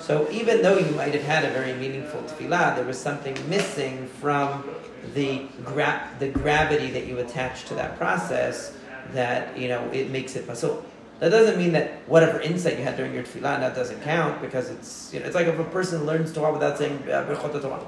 [0.00, 4.08] So even though you might have had a very meaningful tefillah, there was something missing
[4.20, 4.68] from
[5.14, 8.76] the gra- the gravity that you attach to that process
[9.12, 10.84] that you know it makes it pasul.
[11.20, 14.70] That doesn't mean that whatever insight you had during your tefillah that doesn't count because
[14.70, 17.84] it's you know it's like if a person learns Torah without saying Birchot Torah.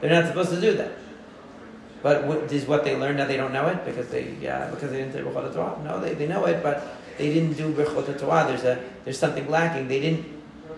[0.00, 0.90] They're not supposed to do that.
[2.02, 4.90] But what, is what they learned now they don't know it because they uh, because
[4.90, 5.80] they didn't say Birchot Torah?
[5.84, 8.44] No, they, they know it, but they didn't do Birchot Torah.
[8.46, 9.86] There's a there's something lacking.
[9.86, 10.26] They didn't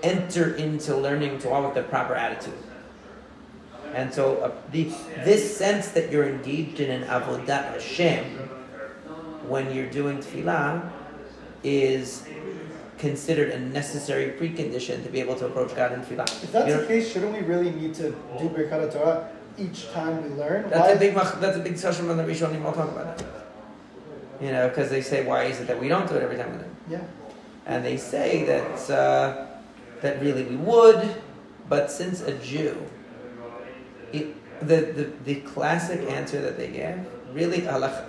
[0.02, 2.58] enter into learning Torah with the proper attitude.
[3.94, 4.84] And so uh, the
[5.24, 8.24] this sense that you're engaged in an avodat Hashem
[9.48, 10.90] when you're doing tefillah
[11.62, 12.26] is
[12.98, 16.44] considered a necessary precondition to be able to approach God in tefillah.
[16.44, 20.30] If that's the case, shouldn't we really need to do Birkat Torah each time we
[20.36, 20.68] learn?
[20.68, 22.62] That's Why- a big mach- that's a big discussion on the Rishonim.
[22.62, 23.26] We'll talk about that.
[24.40, 26.50] You know, because they say, why is it that we don't do it every time
[26.52, 26.76] we learn?
[26.90, 27.00] Yeah.
[27.66, 29.46] And they say that uh,
[30.02, 31.08] that really we would,
[31.68, 32.76] but since a Jew,
[34.12, 36.98] it, the, the the classic answer that they give,
[37.32, 37.66] really,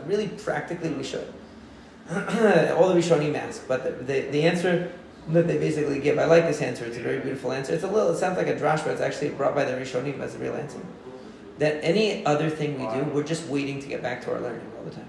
[0.07, 1.31] really practically, we should.
[2.09, 4.91] All the Rishonim ask, but the, the, the answer
[5.29, 6.85] that they basically give, I like this answer.
[6.85, 7.73] It's a very beautiful answer.
[7.73, 10.19] It's a little, it sounds like a drash, but it's actually brought by the Rishonim
[10.19, 10.77] as a real answer.
[11.57, 14.69] That any other thing we do, we're just waiting to get back to our learning
[14.77, 15.07] all the time.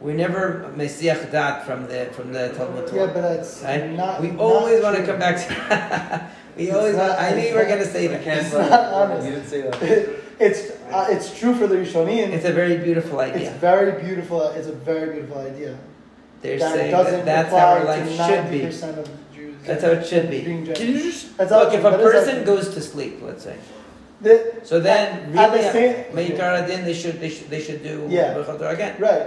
[0.00, 3.06] We're never mesiach dat from the from the Talmud Torah.
[3.06, 3.90] Yeah, but it's Right?
[3.90, 4.20] not.
[4.20, 6.30] we not always want to come back to.
[6.56, 6.96] we always.
[6.96, 8.26] not- want, I knew you were going to say that.
[8.26, 9.26] It's not honest.
[9.26, 10.20] You didn't say that.
[10.38, 12.28] it's uh, it's true for the Rishonim.
[12.32, 13.50] It's a very beautiful idea.
[13.50, 14.42] It's very beautiful.
[14.56, 15.78] It's a very beautiful idea.
[16.42, 18.64] They're that saying that that's how our life should be.
[18.64, 19.54] of Jews.
[19.66, 20.40] That's how it should be.
[20.42, 23.58] Can you just Look, if a person goes to sleep, let's say,
[24.20, 26.04] the- so then at the really, same-
[26.38, 28.36] Meikar they should they should they should do Yeah.
[28.70, 28.96] Again.
[28.98, 29.26] right.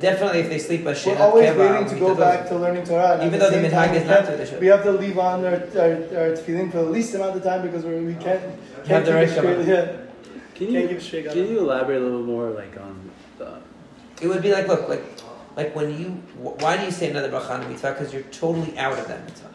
[0.00, 3.24] Definitely, if they sleep a We're always Keva, waiting to go back to learning Torah.
[3.24, 4.60] Even though the same minhag is not can't- to, they should.
[4.60, 7.62] We have to leave on our, our, our tefillin for the least amount of time
[7.62, 8.18] because we're, we oh.
[8.18, 9.42] can't, Have can't the right straight.
[9.42, 9.68] command.
[9.68, 9.84] Yeah.
[10.56, 13.58] can Can't you give can you elaborate a little more like on the
[14.20, 15.04] It would be like, look, like,
[15.56, 16.08] like when you,
[16.42, 17.92] why do you say another bracha on a mitzvah?
[17.92, 19.50] Because you're totally out of that mitzvah,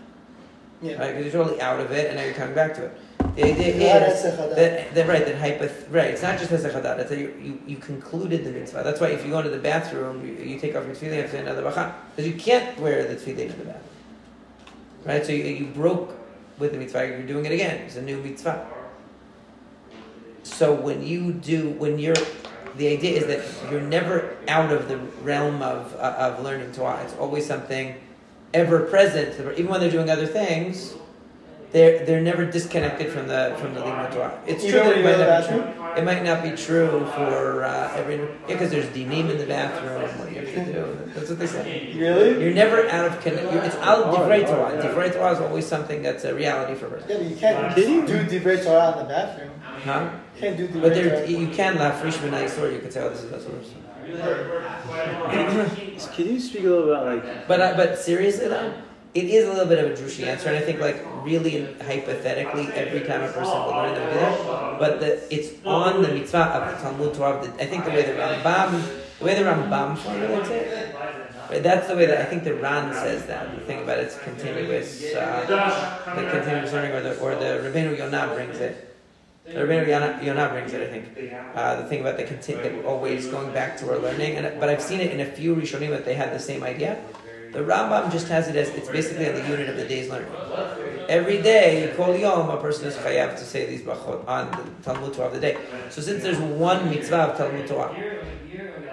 [0.82, 0.96] Yeah.
[0.96, 1.13] right?
[1.17, 2.91] Because you're totally out of it, and now you're coming back to it.
[3.36, 6.12] The idea is that, that right, that hypoth- right.
[6.12, 6.99] It's not just hesech hadaat.
[6.99, 8.81] It's that you, you you concluded the mitzvah.
[8.84, 11.21] That's why if you go into the bathroom, you, you take off your tefillin, you
[11.21, 13.84] have to say another bracha because you can't wear the tefillin in the bathroom,
[15.05, 15.25] right?
[15.25, 16.15] So you, you broke
[16.60, 17.07] with the mitzvah.
[17.07, 17.77] You're doing it again.
[17.86, 18.67] It's a new mitzvah.
[20.43, 22.15] So when you do, when you're,
[22.75, 27.01] the idea is that you're never out of the realm of uh, of learning Torah.
[27.03, 27.95] It's always something
[28.53, 29.39] ever present.
[29.39, 30.95] Even when they're doing other things,
[31.71, 34.41] they're they're never disconnected from the from the limud Torah.
[34.45, 35.63] It's true that it might the not be true.
[35.97, 40.01] It might not be true for uh, every because there's dinim in the bathroom.
[40.19, 41.12] What you have to do.
[41.13, 41.93] That's what they say.
[41.97, 42.43] Really?
[42.43, 43.57] You're never out of connection.
[43.60, 44.81] It's al divrei Torah.
[44.81, 47.03] Divrei Torah is always something that's a reality for us.
[47.07, 49.51] Yeah, but you can't Can you- do divrei Torah in the bathroom.
[49.84, 50.10] Huh?
[50.36, 51.27] You can't do divrei But there, Torah.
[51.27, 53.69] you can laugh frishman nice or you could say, oh, this is a source.
[56.15, 58.73] Can you speak a little about like But uh, but seriously though,
[59.13, 62.67] it is a little bit of a drushy answer, and I think like really hypothetically,
[62.74, 64.80] every time a person will learn, they'll do that.
[64.80, 67.45] But the, it's on the mitzvah of the Talmud Torah.
[67.45, 70.95] The, I think the way the Rambam, the way the Rambam formulates it,
[71.50, 73.54] right, that's the way that I think the Ran says that.
[73.54, 75.45] The thing about it's continuous, uh,
[76.15, 78.88] the continuous learning, or the or the Rabbeinu Yonah brings it.
[79.45, 81.34] The Rabbeinu Yonah, Yonah brings it, I think.
[81.54, 84.58] Uh, the thing about the continu- that we're always going back to our learning, and
[84.60, 87.04] but I've seen it in a few Rishonim that they had the same idea.
[87.52, 90.32] The Rambam just has it as it's basically on the unit of the day's learning.
[91.10, 95.14] Every day, kol yom, a person is chayav to say these brachot on the Talmud
[95.14, 95.58] Torah of the day.
[95.90, 97.94] So since there's one mitzvah of Talmud Torah,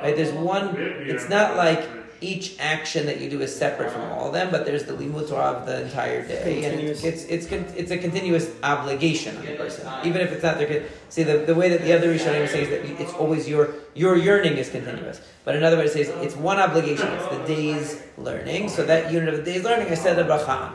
[0.03, 0.17] right?
[0.17, 0.75] There's one.
[0.77, 1.89] It's not like
[2.21, 5.29] each action that you do is separate from all of them, but there's the limud
[5.29, 9.47] Torah of the entire day, and it's it's it's, con- it's a continuous obligation on
[9.47, 10.67] the person, even if it's not their.
[10.67, 13.75] con- See the, the way that the other Rishonim say is that it's always your
[13.95, 17.07] your yearning is continuous, but another way to say is it's one obligation.
[17.09, 18.69] It's the day's learning.
[18.69, 20.73] So that unit of the day's learning, I said the bracha.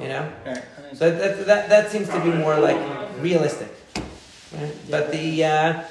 [0.00, 0.32] You know.
[0.94, 2.78] So that, that, that seems to be more like
[3.20, 3.68] realistic.
[4.52, 4.74] Right?
[4.90, 5.82] But the, uh,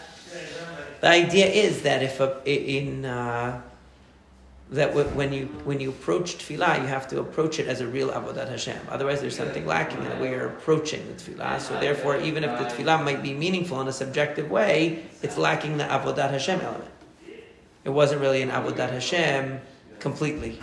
[1.02, 3.62] the idea is that if a, in, uh,
[4.70, 8.10] that when you, when you approach tefillah, you have to approach it as a real
[8.10, 8.78] avodat Hashem.
[8.90, 11.62] Otherwise, there's something lacking in the way you're approaching the tefillah.
[11.62, 15.78] So therefore, even if the tefillah might be meaningful in a subjective way, it's lacking
[15.78, 16.92] the avodat Hashem element.
[17.86, 19.62] It wasn't really an avodat Hashem
[20.00, 20.60] completely.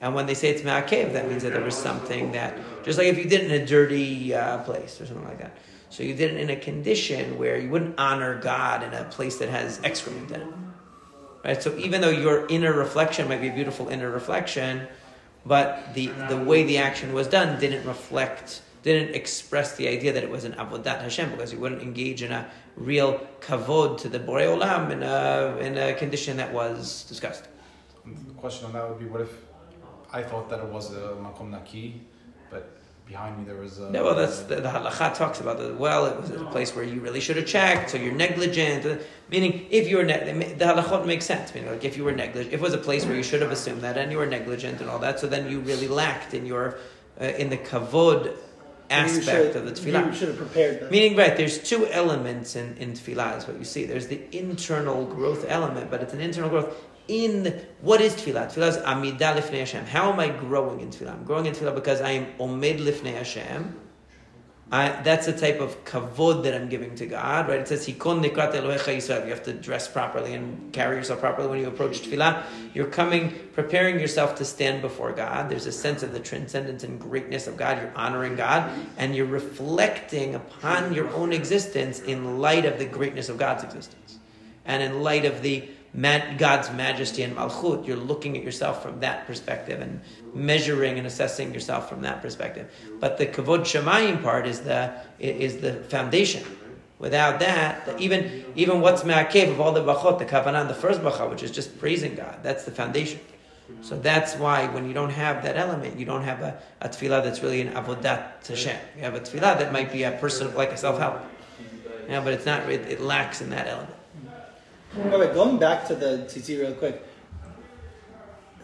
[0.00, 3.08] And when they say it's ma'akev, that means that there was something that, just like
[3.08, 5.56] if you did it in a dirty uh, place or something like that.
[5.90, 9.36] So you did it in a condition where you wouldn't honor God in a place
[9.38, 10.46] that has excrement in it.
[11.44, 11.62] Right?
[11.62, 14.88] So even though your inner reflection might be a beautiful inner reflection,
[15.44, 20.22] but the, the way the action was done didn't reflect, didn't express the idea that
[20.22, 24.18] it was an avodat Hashem because you wouldn't engage in a real kavod to the
[24.18, 27.48] Borei Olam in a, in a condition that was discussed.
[28.06, 29.32] The question on that would be, what if
[30.12, 32.00] I thought that it was a makom naki,
[32.50, 33.90] but behind me there was a.
[33.92, 36.06] Yeah, well, that's the, the halacha talks about the well.
[36.06, 38.84] It was a place where you really should have checked, so you're negligent.
[38.86, 41.54] uh, Meaning, if you were ne- the halachot makes sense.
[41.54, 43.50] Meaning, like if you were negligent, if it was a place where you should have
[43.50, 46.46] assumed that, and you were negligent and all that, so then you really lacked in
[46.46, 46.78] your
[47.20, 48.34] uh, in the kavod
[48.90, 50.06] aspect of the tefillah.
[50.08, 50.90] You should have prepared that.
[50.90, 53.84] Meaning, right, there's two elements in, in tefillah, is what you see.
[53.84, 56.74] There's the internal growth element, but it's an internal growth
[57.08, 58.52] in what is tefillah?
[58.52, 59.86] Tefillah is amidah lifnei Hashem.
[59.86, 61.12] How am I growing in tefillah?
[61.12, 63.74] I'm growing in tefillah because I am omed lifnei Hashem,
[64.72, 67.60] I, that's the type of kavod that I'm giving to God, right?
[67.60, 71.48] It says, "Hikon likrat Elohecha Yisrael." You have to dress properly and carry yourself properly
[71.48, 72.42] when you approach tefillah.
[72.72, 75.50] You're coming, preparing yourself to stand before God.
[75.50, 77.78] There's a sense of the transcendence and greatness of God.
[77.78, 83.28] You're honoring God, and you're reflecting upon your own existence in light of the greatness
[83.28, 84.18] of God's existence,
[84.64, 85.68] and in light of the
[86.00, 87.86] God's majesty and malchut.
[87.86, 90.00] You're looking at yourself from that perspective and
[90.34, 92.72] measuring and assessing yourself from that perspective.
[92.98, 96.44] But the kavod shemayim part is the is the foundation.
[96.98, 101.28] Without that, even even what's ma'akev of all the bachot, the kavanah, the first bacha,
[101.28, 103.20] which is just praising God, that's the foundation.
[103.82, 107.24] So that's why when you don't have that element, you don't have a, a tefillah
[107.24, 108.76] that's really an avodat Hashem.
[108.96, 111.22] You have a tefillah that might be a person of like a self help.
[112.08, 112.68] Yeah, but it's not.
[112.68, 113.93] It, it lacks in that element.
[114.96, 117.02] Wait, wait, going back to the tzitzit real quick.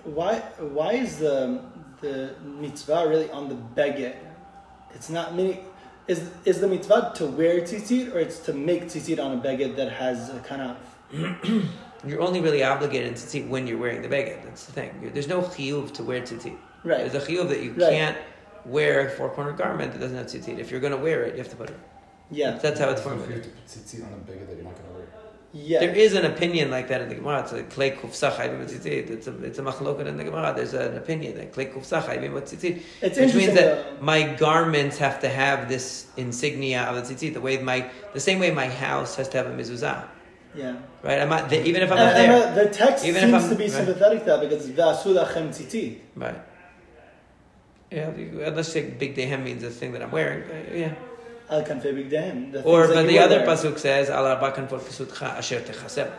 [0.05, 1.61] Why why is the
[2.01, 4.15] the mitzvah really on the beged?
[4.95, 5.65] It's not meaning.
[6.07, 9.77] Is is the mitzvah to wear tzitzit or it's to make tzitzit on a beged
[9.77, 10.77] that has a kanaf?
[12.07, 14.43] You're only really obligated to tzitzit when you're wearing the beged.
[14.45, 14.91] That's the thing.
[15.01, 16.57] You're- There's no chiyuv to wear tzitzit.
[16.83, 16.99] Right.
[17.11, 17.91] There's a chiyuv that you Right.
[17.91, 18.17] can't
[18.65, 20.59] wear a four-cornered garment that doesn't have tzitzit.
[20.59, 21.77] If you're going to wear it, you have to put it.
[22.31, 22.53] Yeah.
[22.53, 24.65] That's how it's So if you have to put tzitzit on a beged that you're
[24.65, 25.00] not going to wear.
[25.53, 25.81] Yeah.
[25.81, 27.41] There is an opinion like that in the Gemara.
[27.41, 29.11] It's a klei kufsa chayvim tzitzit.
[29.11, 30.53] It's a it's a machloket in the Gemara.
[30.55, 34.05] There's an opinion that klei kufsa chayvim tzitzit, It's which means that though.
[34.05, 37.35] my garments have to have this insignia of the tzitzit.
[37.35, 40.05] The way my the same way my house has to have a mezuzah,
[40.55, 40.77] Yeah.
[41.03, 41.21] right?
[41.21, 43.57] I'm not, the, even if I'm And, not and there, the, text Even seems to
[43.57, 43.73] be right.
[43.73, 45.99] sympathetic to that because v'asu lachem tzitzit.
[46.15, 46.41] right?
[47.91, 50.45] Yeah, unless you bigdehem means the thing that I'm wearing.
[50.45, 50.95] uh,
[51.51, 51.57] Yeah.
[51.57, 52.53] Al kanfei bigdehem.
[52.53, 56.11] The Or that but the other pasuk says al arba kanfot kesutcha asher techasem.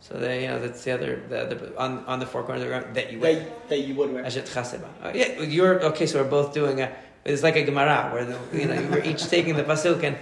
[0.00, 2.68] So they, you know, that's the other the other on on the four corners of
[2.68, 3.34] the ground that you wear.
[3.34, 4.24] that, that you would wear.
[4.24, 4.88] Asher techaseba.
[5.02, 6.06] Oh, uh, yeah, you're okay.
[6.06, 6.92] So we're both doing a.
[7.24, 10.16] It's like a Gemara where the, you know we're each taking the pasuk and,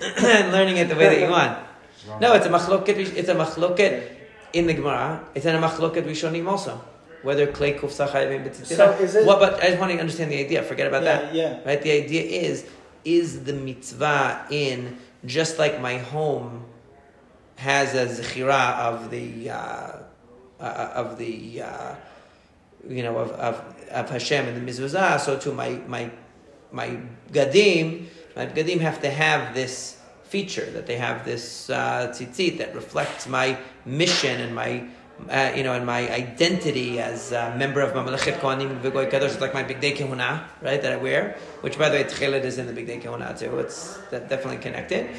[0.24, 1.58] and learning it the way that you want.
[2.20, 2.96] No, it's a machloket.
[3.16, 4.10] It's a machloket
[4.54, 5.24] in the Gemara.
[5.34, 6.80] It's in a machloket rishonim also.
[7.22, 8.76] Whether klei kufsa chayvim b'tzitzit.
[8.76, 9.40] So is it- What?
[9.40, 10.62] But I just want to understand the idea.
[10.62, 11.34] Forget about that.
[11.34, 11.66] yeah, yeah.
[11.66, 11.82] Right?
[11.82, 12.64] The idea is,
[13.04, 16.64] is the mitzvah in just like my home
[17.56, 19.96] has a zechira of the uh,
[20.60, 21.94] uh, of the uh,
[22.88, 26.10] you know of, of of Hashem and the mezuzah, so too my my
[26.70, 26.98] my
[27.32, 28.06] gadim,
[28.36, 33.26] my gadim have to have this feature that they have this uh, tzitzit that reflects
[33.26, 33.56] my
[33.86, 34.86] mission and my
[35.28, 39.40] uh, you know, and my identity as a member of Mamlechet Kohanim V'Goy Kadosh, it's
[39.40, 42.66] like my Bigdei Kehuna, right, that I wear, which by the way, Tchelet is in
[42.66, 45.10] the Bigdei Kehuna too, it's that definitely connected,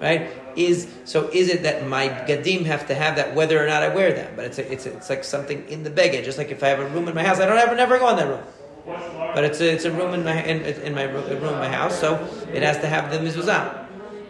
[0.00, 3.82] right, is, so is it that my Gadim have to have that whether or not
[3.82, 6.38] I wear them, but it's, a, it's, a, it's like something in the Beged, just
[6.38, 8.16] like if I have a room in my house, I don't ever, never go in
[8.16, 8.42] that room.
[8.84, 12.00] But it's a, it's a room in my in, in my room, in my house,
[12.00, 12.14] so
[12.52, 13.81] it has to have the mezuzah.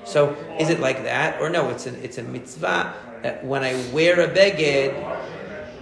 [0.05, 1.71] So is it like that or no?
[1.71, 4.93] It's a it's a mitzvah that when I wear a beged,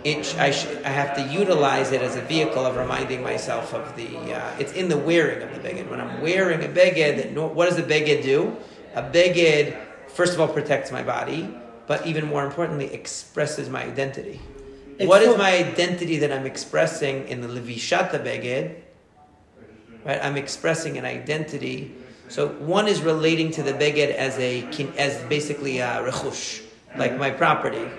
[0.05, 3.97] it I, sh- I have to utilize it as a vehicle of reminding myself of
[3.97, 4.35] the.
[4.35, 5.89] Uh, it's in the wearing of the beged.
[5.89, 8.57] When I'm wearing a beged, what does the beged do?
[8.95, 9.77] A beged
[10.09, 11.55] first of all protects my body,
[11.87, 14.41] but even more importantly, expresses my identity.
[14.99, 18.77] It's what is so- my identity that I'm expressing in the levishata beged?
[20.05, 21.95] Right, I'm expressing an identity.
[22.31, 24.63] So one is relating to the beged as a
[24.97, 26.63] as basically a rechush,
[26.97, 27.91] like my property.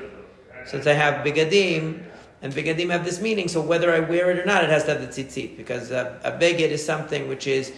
[0.66, 2.04] Since I have bigadim,
[2.42, 4.94] and bigadim have this meaning, so whether I wear it or not, it has to
[4.94, 7.74] have the tzitzit because uh, a beged is something which is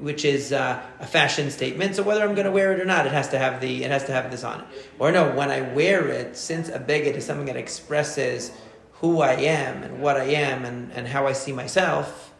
[0.00, 1.94] which is uh, a fashion statement.
[1.94, 3.90] So whether I'm going to wear it or not, it has to have the it
[3.90, 4.66] has to have this on it.
[4.98, 8.50] Or no, when I wear it, since a beged is something that expresses
[8.94, 12.31] who I am and what I am and, and how I see myself,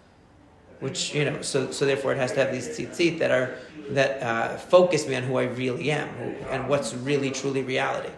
[0.83, 3.55] which you know, so so therefore it has to have these tzitzit that are
[3.91, 8.11] that uh, focus me on who I really am who, and what's really truly reality,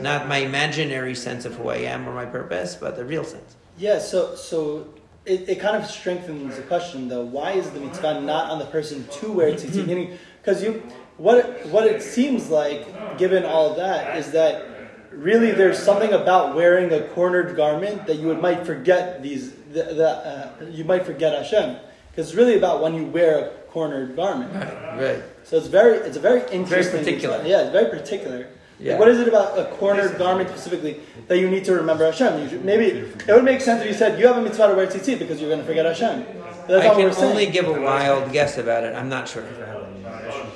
[0.00, 3.56] not my imaginary sense of who I am or my purpose, but the real sense.
[3.76, 4.94] Yeah, so so
[5.26, 7.24] it, it kind of strengthens the question though.
[7.24, 9.86] Why is the mitzvah not on the person to wear tzitzit?
[9.88, 10.84] Meaning, because you,
[11.16, 14.69] what it, what it seems like, given all that, is that
[15.10, 19.52] really there's something about wearing a cornered garment that you would might forget these.
[19.72, 21.76] The, the, uh, you might forget Hashem
[22.10, 24.52] because it's really about when you wear a cornered garment.
[24.52, 25.22] Right, right.
[25.44, 26.66] So it's very it's a very interesting.
[26.66, 27.38] Very particular.
[27.38, 27.48] mitzvah.
[27.48, 28.48] Yeah, it's very particular.
[28.78, 28.92] Yeah.
[28.92, 32.42] Like, what is it about a cornered garment specifically that you need to remember Hashem?
[32.42, 34.74] You should, maybe it would make sense if you said you have a mitzvah to
[34.74, 36.24] wear tzitzit because you're going to forget Hashem.
[36.24, 38.94] But that's I can we're only give a wild guess about it.
[38.94, 39.44] I'm not sure.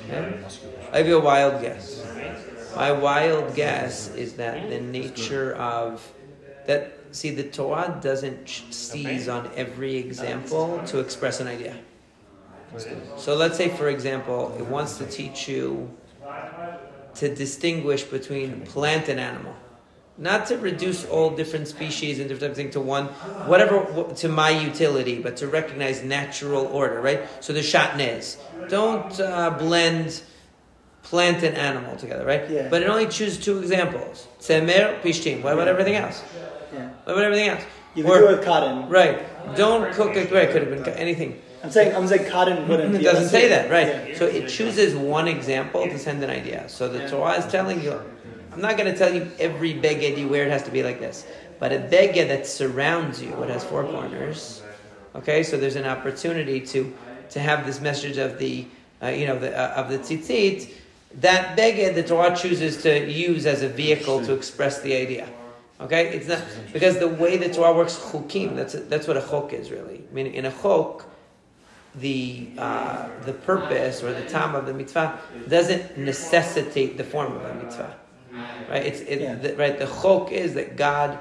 [0.09, 0.31] Yeah?
[0.91, 2.04] I give a wild guess.
[2.75, 6.13] My wild guess is that the nature of
[6.67, 6.91] that.
[7.11, 11.77] See, the Torah doesn't seize on every example to express an idea.
[13.17, 15.89] So let's say, for example, it wants to teach you
[17.15, 19.55] to distinguish between plant and animal.
[20.17, 23.07] Not to reduce all different species and different things to one,
[23.47, 27.27] whatever, to my utility, but to recognize natural order, right?
[27.41, 28.37] So the shatnez.
[28.69, 30.21] Don't uh, blend
[31.05, 32.49] plant and animal together, right?
[32.49, 32.67] Yeah.
[32.69, 34.27] But it only chooses two examples.
[34.39, 35.41] Tzemer, pishtim.
[35.43, 36.23] What about everything else?
[36.73, 36.89] Yeah.
[37.03, 37.63] What about everything else?
[37.93, 38.89] You could do it with cotton.
[38.89, 39.55] Right.
[39.55, 40.31] Don't cook it.
[40.31, 40.49] Right.
[40.51, 41.41] Could have been co- anything.
[41.63, 42.95] I'm saying I'm saying cotton wouldn't.
[42.95, 44.09] It be doesn't say that, right?
[44.09, 44.17] Yeah.
[44.17, 46.67] So it chooses one example to send an idea.
[46.67, 47.99] So the Torah is telling you,
[48.51, 50.99] I'm not going to tell you every beged you wear it has to be like
[50.99, 51.25] this,
[51.59, 54.61] but a beged that surrounds you, it has four corners.
[55.15, 56.93] Okay, so there's an opportunity to
[57.31, 58.67] to have this message of the,
[59.01, 60.69] uh, you know, the, uh, of the tzitzit.
[61.21, 65.27] That beged the Torah chooses to use as a vehicle to express the idea.
[65.79, 66.41] Okay, it's not
[66.71, 68.55] because the way the Torah works chukim.
[68.55, 70.03] That's that's what a chok is really.
[70.09, 71.05] I mean, in a chok,
[71.95, 77.43] the uh, the purpose or the time of the mitzvah doesn't necessitate the form of
[77.43, 77.95] the mitzvah,
[78.69, 78.85] right?
[78.85, 79.35] It's it, Yeah.
[79.35, 79.77] the, right.
[79.77, 81.17] The chok is that God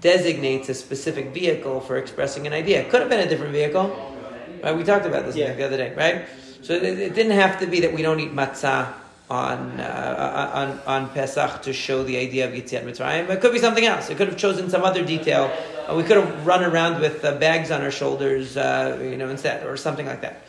[0.00, 2.80] designates a specific vehicle for expressing an idea.
[2.80, 3.94] It could have been a different vehicle,
[4.62, 4.74] right?
[4.76, 5.52] We talked about this Yeah.
[5.52, 6.26] the other day, right?
[6.62, 8.94] So it, it didn't have to be that we don't eat matzah
[9.32, 13.30] on uh, on on Pesach to show the idea of Yetziat Mitzrayim.
[13.30, 14.10] It could be something else.
[14.10, 15.44] It could have chosen some other detail.
[15.88, 19.28] Uh, we could have run around with uh, bags on our shoulders, uh, you know,
[19.30, 20.42] instead, or something like that.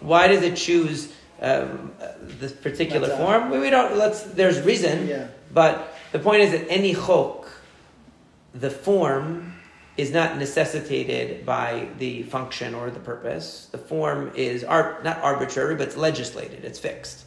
[0.00, 3.18] Why does it choose um, uh, this particular Matzah.
[3.18, 3.50] form?
[3.50, 3.96] We, we don't.
[3.96, 4.22] Let's.
[4.22, 5.26] There's reason, Yeah.
[5.52, 5.72] but
[6.12, 7.50] the point is that any chok,
[8.54, 9.54] the form
[9.96, 13.68] is not necessitated by the function or the purpose.
[13.72, 16.64] The form is art, not arbitrary, but it's legislated.
[16.64, 17.24] It's fixed,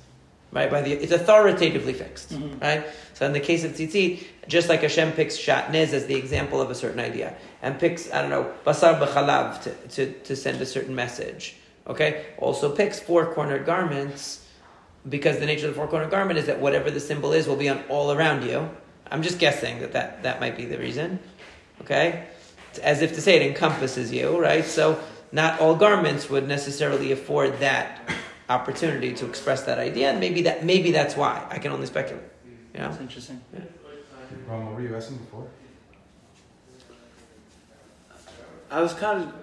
[0.52, 0.70] right?
[0.72, 2.62] By the it's authoritatively fixed, Mhm.
[2.62, 2.86] right?
[3.14, 6.70] So in the case of tzitzit, just like Hashem picks shatnez as the example of
[6.70, 10.66] a certain idea, and picks I don't know basar b'chalav to, to to send a
[10.66, 11.56] certain message.
[11.88, 14.42] Okay, also picks four cornered garments
[15.08, 17.56] because the nature of the four cornered garment is that whatever the symbol is will
[17.56, 18.70] be on all around you.
[19.12, 21.20] I'm just guessing that that, that might be the reason.
[21.82, 22.24] Okay?
[22.72, 24.66] It's as if to say it encompasses you, right?
[24.66, 25.00] So
[25.32, 28.02] not all garments would necessarily afford that
[28.50, 31.46] opportunity to express that idea, and maybe that maybe that's why.
[31.50, 32.24] I can only speculate.
[32.24, 32.50] Hmm.
[32.74, 32.90] You know?
[32.90, 33.42] That's interesting.
[34.48, 35.48] Ron, what were you asking before?
[38.70, 39.34] I was kind of,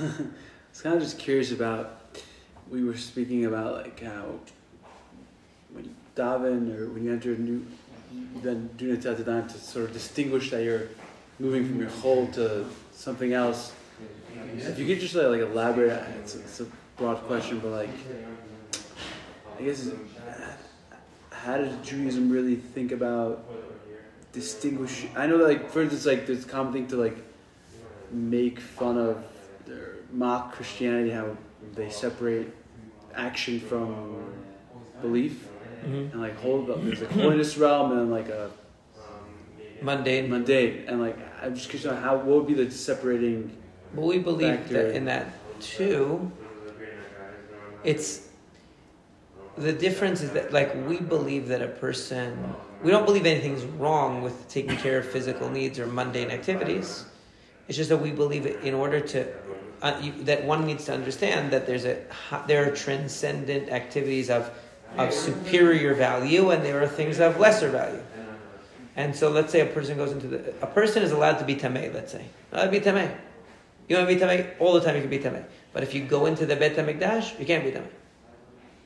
[0.00, 0.24] I
[0.70, 1.94] was kind of just curious about.
[2.70, 4.40] We were speaking about like how
[5.72, 7.66] when you daven or when you enter a new,
[8.12, 10.88] you then do Netilat Yadayim to sort of distinguish that you're
[11.38, 13.72] moving from your whole to something else.
[14.56, 16.66] If you could just like, like elaborate, it's, it's a
[16.98, 17.90] broad question, but like,
[19.58, 19.90] I guess,
[21.30, 23.44] how does Judaism really think about
[24.32, 25.06] distinguish?
[25.16, 27.16] I know that like for instance, like there's a common thing to like
[28.10, 29.24] make fun of
[29.68, 31.36] or mock Christianity, how
[31.74, 32.48] they separate
[33.14, 34.32] action from
[35.00, 35.46] belief,
[35.84, 36.12] Mhm.
[36.12, 36.82] and like hold up.
[36.84, 38.50] There's like holiness realm and like a
[39.80, 40.28] Mundane.
[40.28, 43.56] mundane, and like I'm just curious how what would be the separating.
[43.94, 44.72] But we believe Factor.
[44.88, 45.28] that in that
[45.60, 46.30] too.
[47.84, 48.28] It's
[49.56, 54.22] the difference is that like we believe that a person we don't believe anything's wrong
[54.22, 57.04] with taking care of physical needs or mundane activities.
[57.66, 59.26] It's just that we believe in order to
[59.82, 62.02] uh, you, that one needs to understand that there's a
[62.46, 64.50] there are transcendent activities of
[64.96, 68.02] of superior value and there are things of lesser value.
[68.96, 71.54] And so let's say a person goes into the a person is allowed to be
[71.54, 71.92] tamei.
[71.92, 73.14] Let's say allowed to be tamei.
[73.88, 74.96] You want to be tamei all the time.
[74.96, 75.44] You can be tamei.
[75.72, 77.88] But if you go into the Bet Hamikdash, you can't be tamei.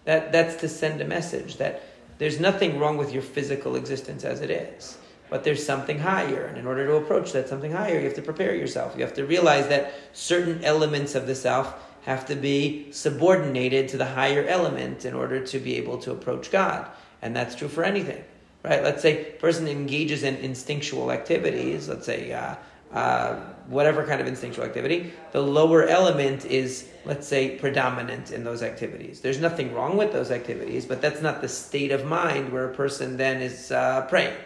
[0.05, 1.82] That that's to send a message that
[2.18, 4.98] there's nothing wrong with your physical existence as it is,
[5.28, 8.22] but there's something higher, and in order to approach that something higher, you have to
[8.22, 8.94] prepare yourself.
[8.96, 13.96] You have to realize that certain elements of the self have to be subordinated to
[13.96, 16.88] the higher element in order to be able to approach God,
[17.22, 18.22] and that's true for anything.
[18.64, 18.82] Right?
[18.84, 21.88] Let's say person engages in instinctual activities.
[21.88, 22.32] Let's say.
[22.32, 22.55] Uh,
[22.93, 23.36] uh,
[23.68, 29.20] whatever kind of instinctual activity, the lower element is, let's say, predominant in those activities.
[29.20, 32.74] There's nothing wrong with those activities, but that's not the state of mind where a
[32.74, 34.36] person then is uh, praying,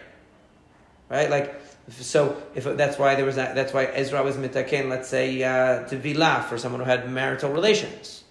[1.09, 1.31] right?
[1.31, 5.43] Like, so if that's why there was that, that's why Ezra was mitaken, let's say,
[5.43, 8.25] uh, tevila for someone who had marital relations,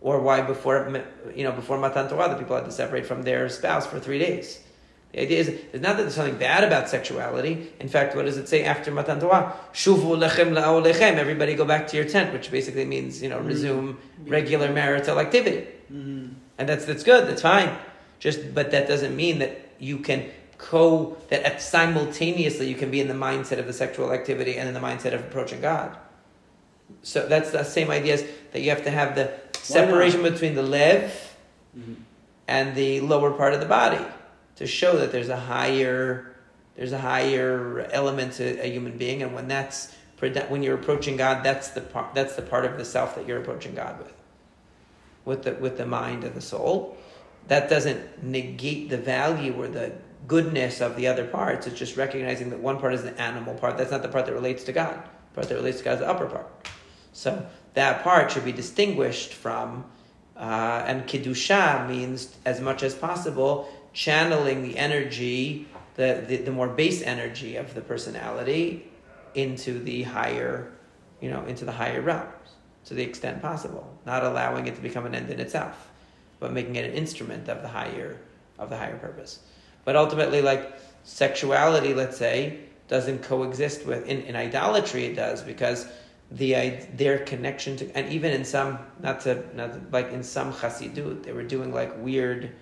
[0.00, 1.04] or why before
[1.34, 4.18] you know before Matan Torah the people had to separate from their spouse for three
[4.18, 4.60] days.
[5.12, 7.72] The idea is, it's not that there's something bad about sexuality.
[7.80, 9.54] In fact, what does it say after Matan Torah?
[9.72, 11.16] Shuvu lechem la'olechem.
[11.16, 15.66] Everybody go back to your tent, which basically means, you know, resume regular marital activity.
[15.92, 16.34] Mm-hmm.
[16.58, 17.76] And that's, that's good, that's fine.
[18.20, 23.08] Just, but that doesn't mean that you can co, that simultaneously you can be in
[23.08, 25.96] the mindset of the sexual activity and in the mindset of approaching God.
[27.02, 30.62] So that's the same idea as that you have to have the separation between the
[30.62, 31.34] lev
[31.76, 31.94] Mhm.
[32.46, 34.04] and the lower part of the body
[34.60, 36.36] to show that there's a higher
[36.76, 39.94] there's a higher element to a human being and when that's
[40.48, 43.40] when you're approaching God that's the part that's the part of the self that you're
[43.40, 44.12] approaching God with.
[45.24, 46.98] With the with the mind and the soul.
[47.48, 49.94] That doesn't negate the value or the
[50.28, 51.66] goodness of the other parts.
[51.66, 53.78] It's just recognizing that one part is the animal part.
[53.78, 55.02] That's not the part that relates to God.
[55.32, 56.68] The part that relates to God is the upper part.
[57.14, 59.86] So that part should be distinguished from
[60.40, 65.66] uh, and Kiddusha means, as much as possible, channeling the energy,
[65.96, 68.88] the, the, the more base energy of the personality
[69.34, 70.72] into the higher,
[71.20, 72.32] you know, into the higher realms
[72.86, 73.98] to the extent possible.
[74.06, 75.90] Not allowing it to become an end in itself,
[76.38, 78.18] but making it an instrument of the higher,
[78.58, 79.40] of the higher purpose.
[79.84, 85.86] But ultimately, like sexuality, let's say, doesn't coexist with, in, in idolatry it does, because
[86.30, 86.52] the
[86.94, 91.24] their connection to and even in some not to not to, like in some chassidut
[91.24, 92.52] they were doing like weird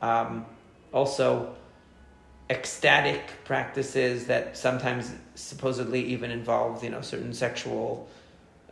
[0.00, 0.46] um,
[0.92, 1.54] also
[2.50, 8.08] ecstatic practices that sometimes supposedly even involved you know certain sexual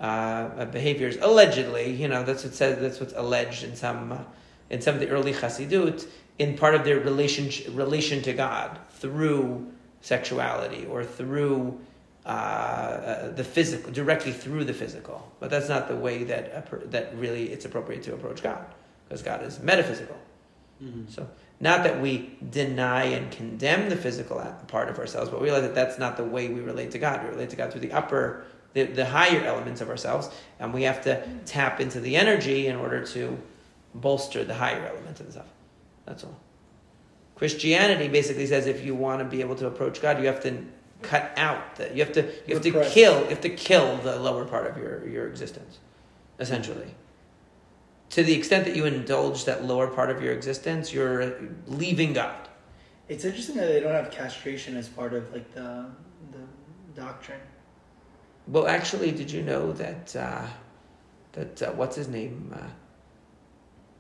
[0.01, 4.25] uh, behaviors allegedly you know that's what says that's what's alleged in some
[4.71, 6.07] in some of the early chassidut
[6.39, 11.79] in part of their relation relation to God through sexuality or through
[12.25, 15.33] uh, uh, the physical, directly through the physical.
[15.39, 18.65] But that's not the way that that really it's appropriate to approach God,
[19.09, 20.17] because God is metaphysical.
[20.83, 21.11] Mhm.
[21.11, 21.29] So,
[21.61, 25.75] not that we deny and condemn the physical part of ourselves, but we realize that
[25.75, 27.23] that's not the way we relate to God.
[27.25, 30.29] We relate to God through the upper, the, the higher elements of ourselves,
[30.61, 33.39] and we have to tap into the energy in order to
[33.95, 35.49] bolster the higher elements of the self.
[36.05, 36.39] That's all.
[37.37, 40.65] Christianity basically says if you want to be able to approach God, you have to
[41.03, 44.19] cut out the, you have to you have to kill you have to kill the
[44.19, 45.79] lower part of your your existence,
[46.39, 46.95] essentially.
[48.11, 51.35] To the extent that you indulge that lower part of your existence, you're
[51.67, 52.49] leaving God.
[53.09, 55.87] It's interesting that they don't have castration as part of like the
[56.33, 57.41] the doctrine.
[58.49, 60.47] Well, actually, did you know that uh,
[61.33, 62.55] that uh, what's his name,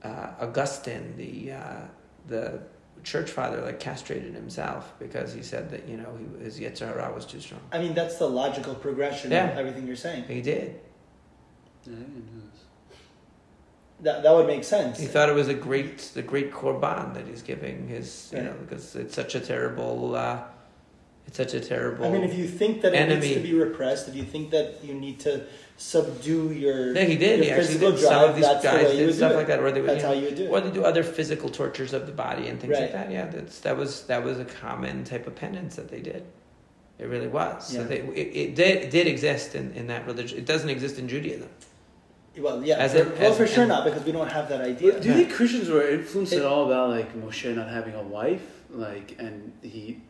[0.05, 1.81] uh, uh, Augustine, the uh,
[2.27, 2.61] the
[3.05, 7.13] church father, like castrated himself because he said that you know he, his Yetzer Hara
[7.13, 7.61] was too strong.
[7.73, 9.51] I mean, that's the logical progression Yeah.
[9.51, 10.25] of everything you're saying.
[10.25, 10.81] He did.
[11.85, 12.63] Yeah, I didn't know this.
[14.01, 14.99] That that would make sense.
[14.99, 18.47] He thought it was a great, the great korban that he's giving his, you Right.
[18.47, 20.41] know, because it's such a terrible, uh,
[21.27, 22.05] it's such a terrible.
[22.05, 24.85] I mean, if you think that it needs to be repressed, if you think that
[24.85, 25.45] you need to
[25.77, 27.43] subdue your yeah, he did.
[27.43, 27.99] He actually did.
[27.99, 30.07] Some of these that's the guys did stuff like that, or they would, that's you
[30.09, 32.79] how you would do or they do other physical tortures of the body and things
[32.79, 33.11] like that.
[33.11, 36.25] Yeah, that's that was that was a common type of penance that they did.
[36.99, 37.75] It really was.
[37.75, 37.83] Yeah.
[37.83, 40.39] So they, it, it did it did exist in, in that religion.
[40.39, 41.49] It doesn't exist in Judaism.
[42.39, 44.49] Well, yeah, As for, a- well, as- for sure and- not because we don't have
[44.51, 45.01] that idea.
[45.01, 48.03] Do you think Christians were influenced It- at all about like Moshe not having a
[48.03, 48.43] wife?
[48.71, 50.01] Like, and he,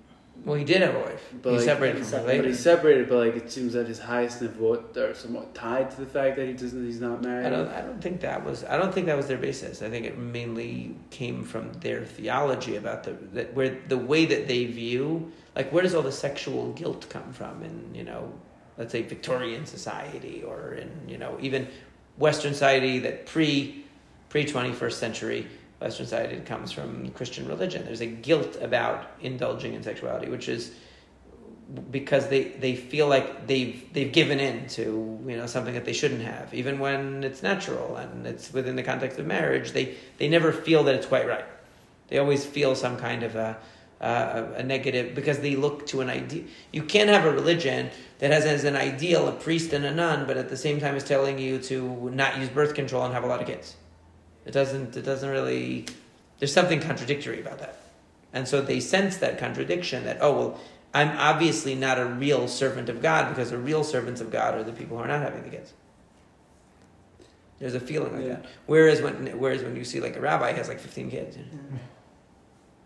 [0.45, 1.23] Well, he did have a wife.
[1.43, 2.43] But, he like, separated he from her separated.
[2.43, 3.09] but he separated.
[3.09, 6.47] But like, it seems that his highest nivot are somewhat tied to the fact that
[6.47, 7.47] he doesn't, he's not married.
[7.47, 7.69] I don't.
[7.69, 8.65] I don't think that was.
[8.65, 9.83] I don't think that was their basis.
[9.83, 14.49] I think it mainly came from their theology about the that where the way that
[14.49, 18.31] they view like where does all the sexual guilt come from in you know
[18.79, 21.67] let's say Victorian society or in you know even
[22.19, 23.85] Western society that pre
[24.29, 25.47] pre twenty first century
[25.81, 27.85] Western society comes from Christian religion.
[27.85, 30.73] There's a guilt about indulging in sexuality, which is
[31.91, 35.93] because they, they feel like they've they've given in to you know something that they
[35.93, 39.73] shouldn't have, even when it's natural and it's within the context of marriage.
[39.73, 41.45] They they never feel that it's quite right.
[42.09, 43.59] They always feel some kind of a
[43.99, 46.45] Uh, a, a negative because they look to an idea.
[46.71, 47.89] You can't have a religion
[48.19, 50.97] that has as an ideal a priest and a nun, but at the same time
[50.97, 53.75] is telling you to not use birth control and have a lot of kids.
[54.45, 54.95] It doesn't.
[54.99, 55.87] It doesn't really.
[56.39, 57.79] There's something contradictory about that,
[58.35, 60.05] and so they sense that contradiction.
[60.05, 60.61] That oh well,
[60.93, 64.63] I'm obviously not a real servant of God because the real servants of God are
[64.63, 65.73] the people who are not having the kids.
[67.59, 68.35] There's a feeling like Yeah.
[68.35, 68.47] that.
[68.67, 71.79] Whereas when whereas when you see like a rabbi has like 15 kids, you know?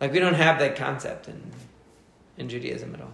[0.01, 1.41] Like we don't have that concept in
[2.39, 3.13] in Judaism at all.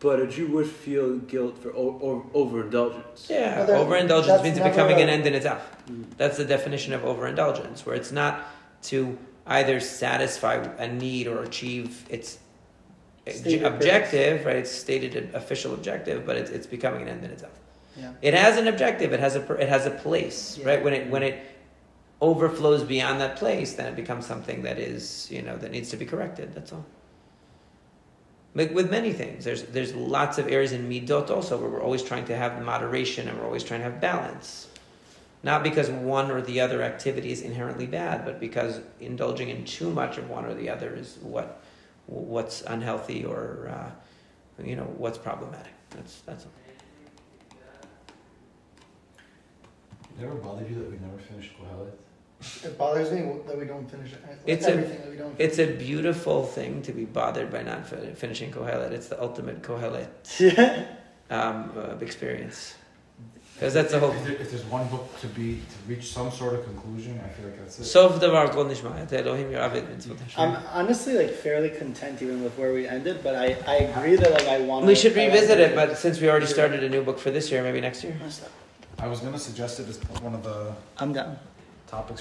[0.00, 3.28] But a Jew would feel guilt for o- o- overindulgence.
[3.30, 5.62] Yeah, Well, that- overindulgence means never becoming a- an end in itself.
[5.88, 6.06] Mm.
[6.16, 8.40] That's the definition of overindulgence, where it's not
[8.90, 9.16] to
[9.46, 12.38] either satisfy a need or achieve its
[13.28, 14.56] Stated objective, right?
[14.56, 17.52] It's stated an official objective, but it's, it's becoming an end in itself.
[17.96, 18.10] Yeah.
[18.22, 19.12] It has an objective.
[19.12, 20.66] It has a it has a place, Yeah.
[20.66, 20.82] right?
[20.82, 21.36] When it when it
[22.22, 25.96] overflows beyond that place, then it becomes something that is you know that needs to
[25.98, 26.54] be corrected.
[26.54, 26.86] That's all.
[28.54, 32.24] With many things, there's there's lots of areas in midot also where we're always trying
[32.26, 34.68] to have moderation and we're always trying to have balance.
[35.42, 39.90] Not because one or the other activity is inherently bad, but because indulging in too
[39.90, 41.64] much of one or the other is what
[42.06, 43.90] what's unhealthy or uh,
[44.64, 45.72] you know what's problematic.
[45.90, 46.52] That's that's all.
[50.10, 51.94] It never bothered you that we never finished Kohelet?
[52.64, 54.20] It bothers me that we don't finish it.
[54.26, 55.34] Like It's a- everything that we don't.
[55.38, 58.92] It's a beautiful thing to be bothered by not fin- finishing Kohelet.
[58.92, 60.86] It's the ultimate Kohelet yeah.
[61.30, 62.74] um, uh, experience.
[63.54, 64.10] Because that's the whole.
[64.10, 67.28] If, there, if there's one book to be to reach some sort of conclusion, I
[67.28, 67.84] feel like that's it.
[67.84, 68.98] Sof davar kol nishma.
[68.98, 70.40] Et Elohim yiravid mitzvot Hashem.
[70.40, 74.32] I'm honestly like fairly content even with where we ended, but I, I agree that
[74.32, 74.84] like I want.
[74.86, 77.62] We should revisit it, but since we already started a new book for this year,
[77.62, 78.16] maybe next year.
[78.98, 81.38] I was gonna suggest it as one of the I'm down.
[81.86, 82.20] topics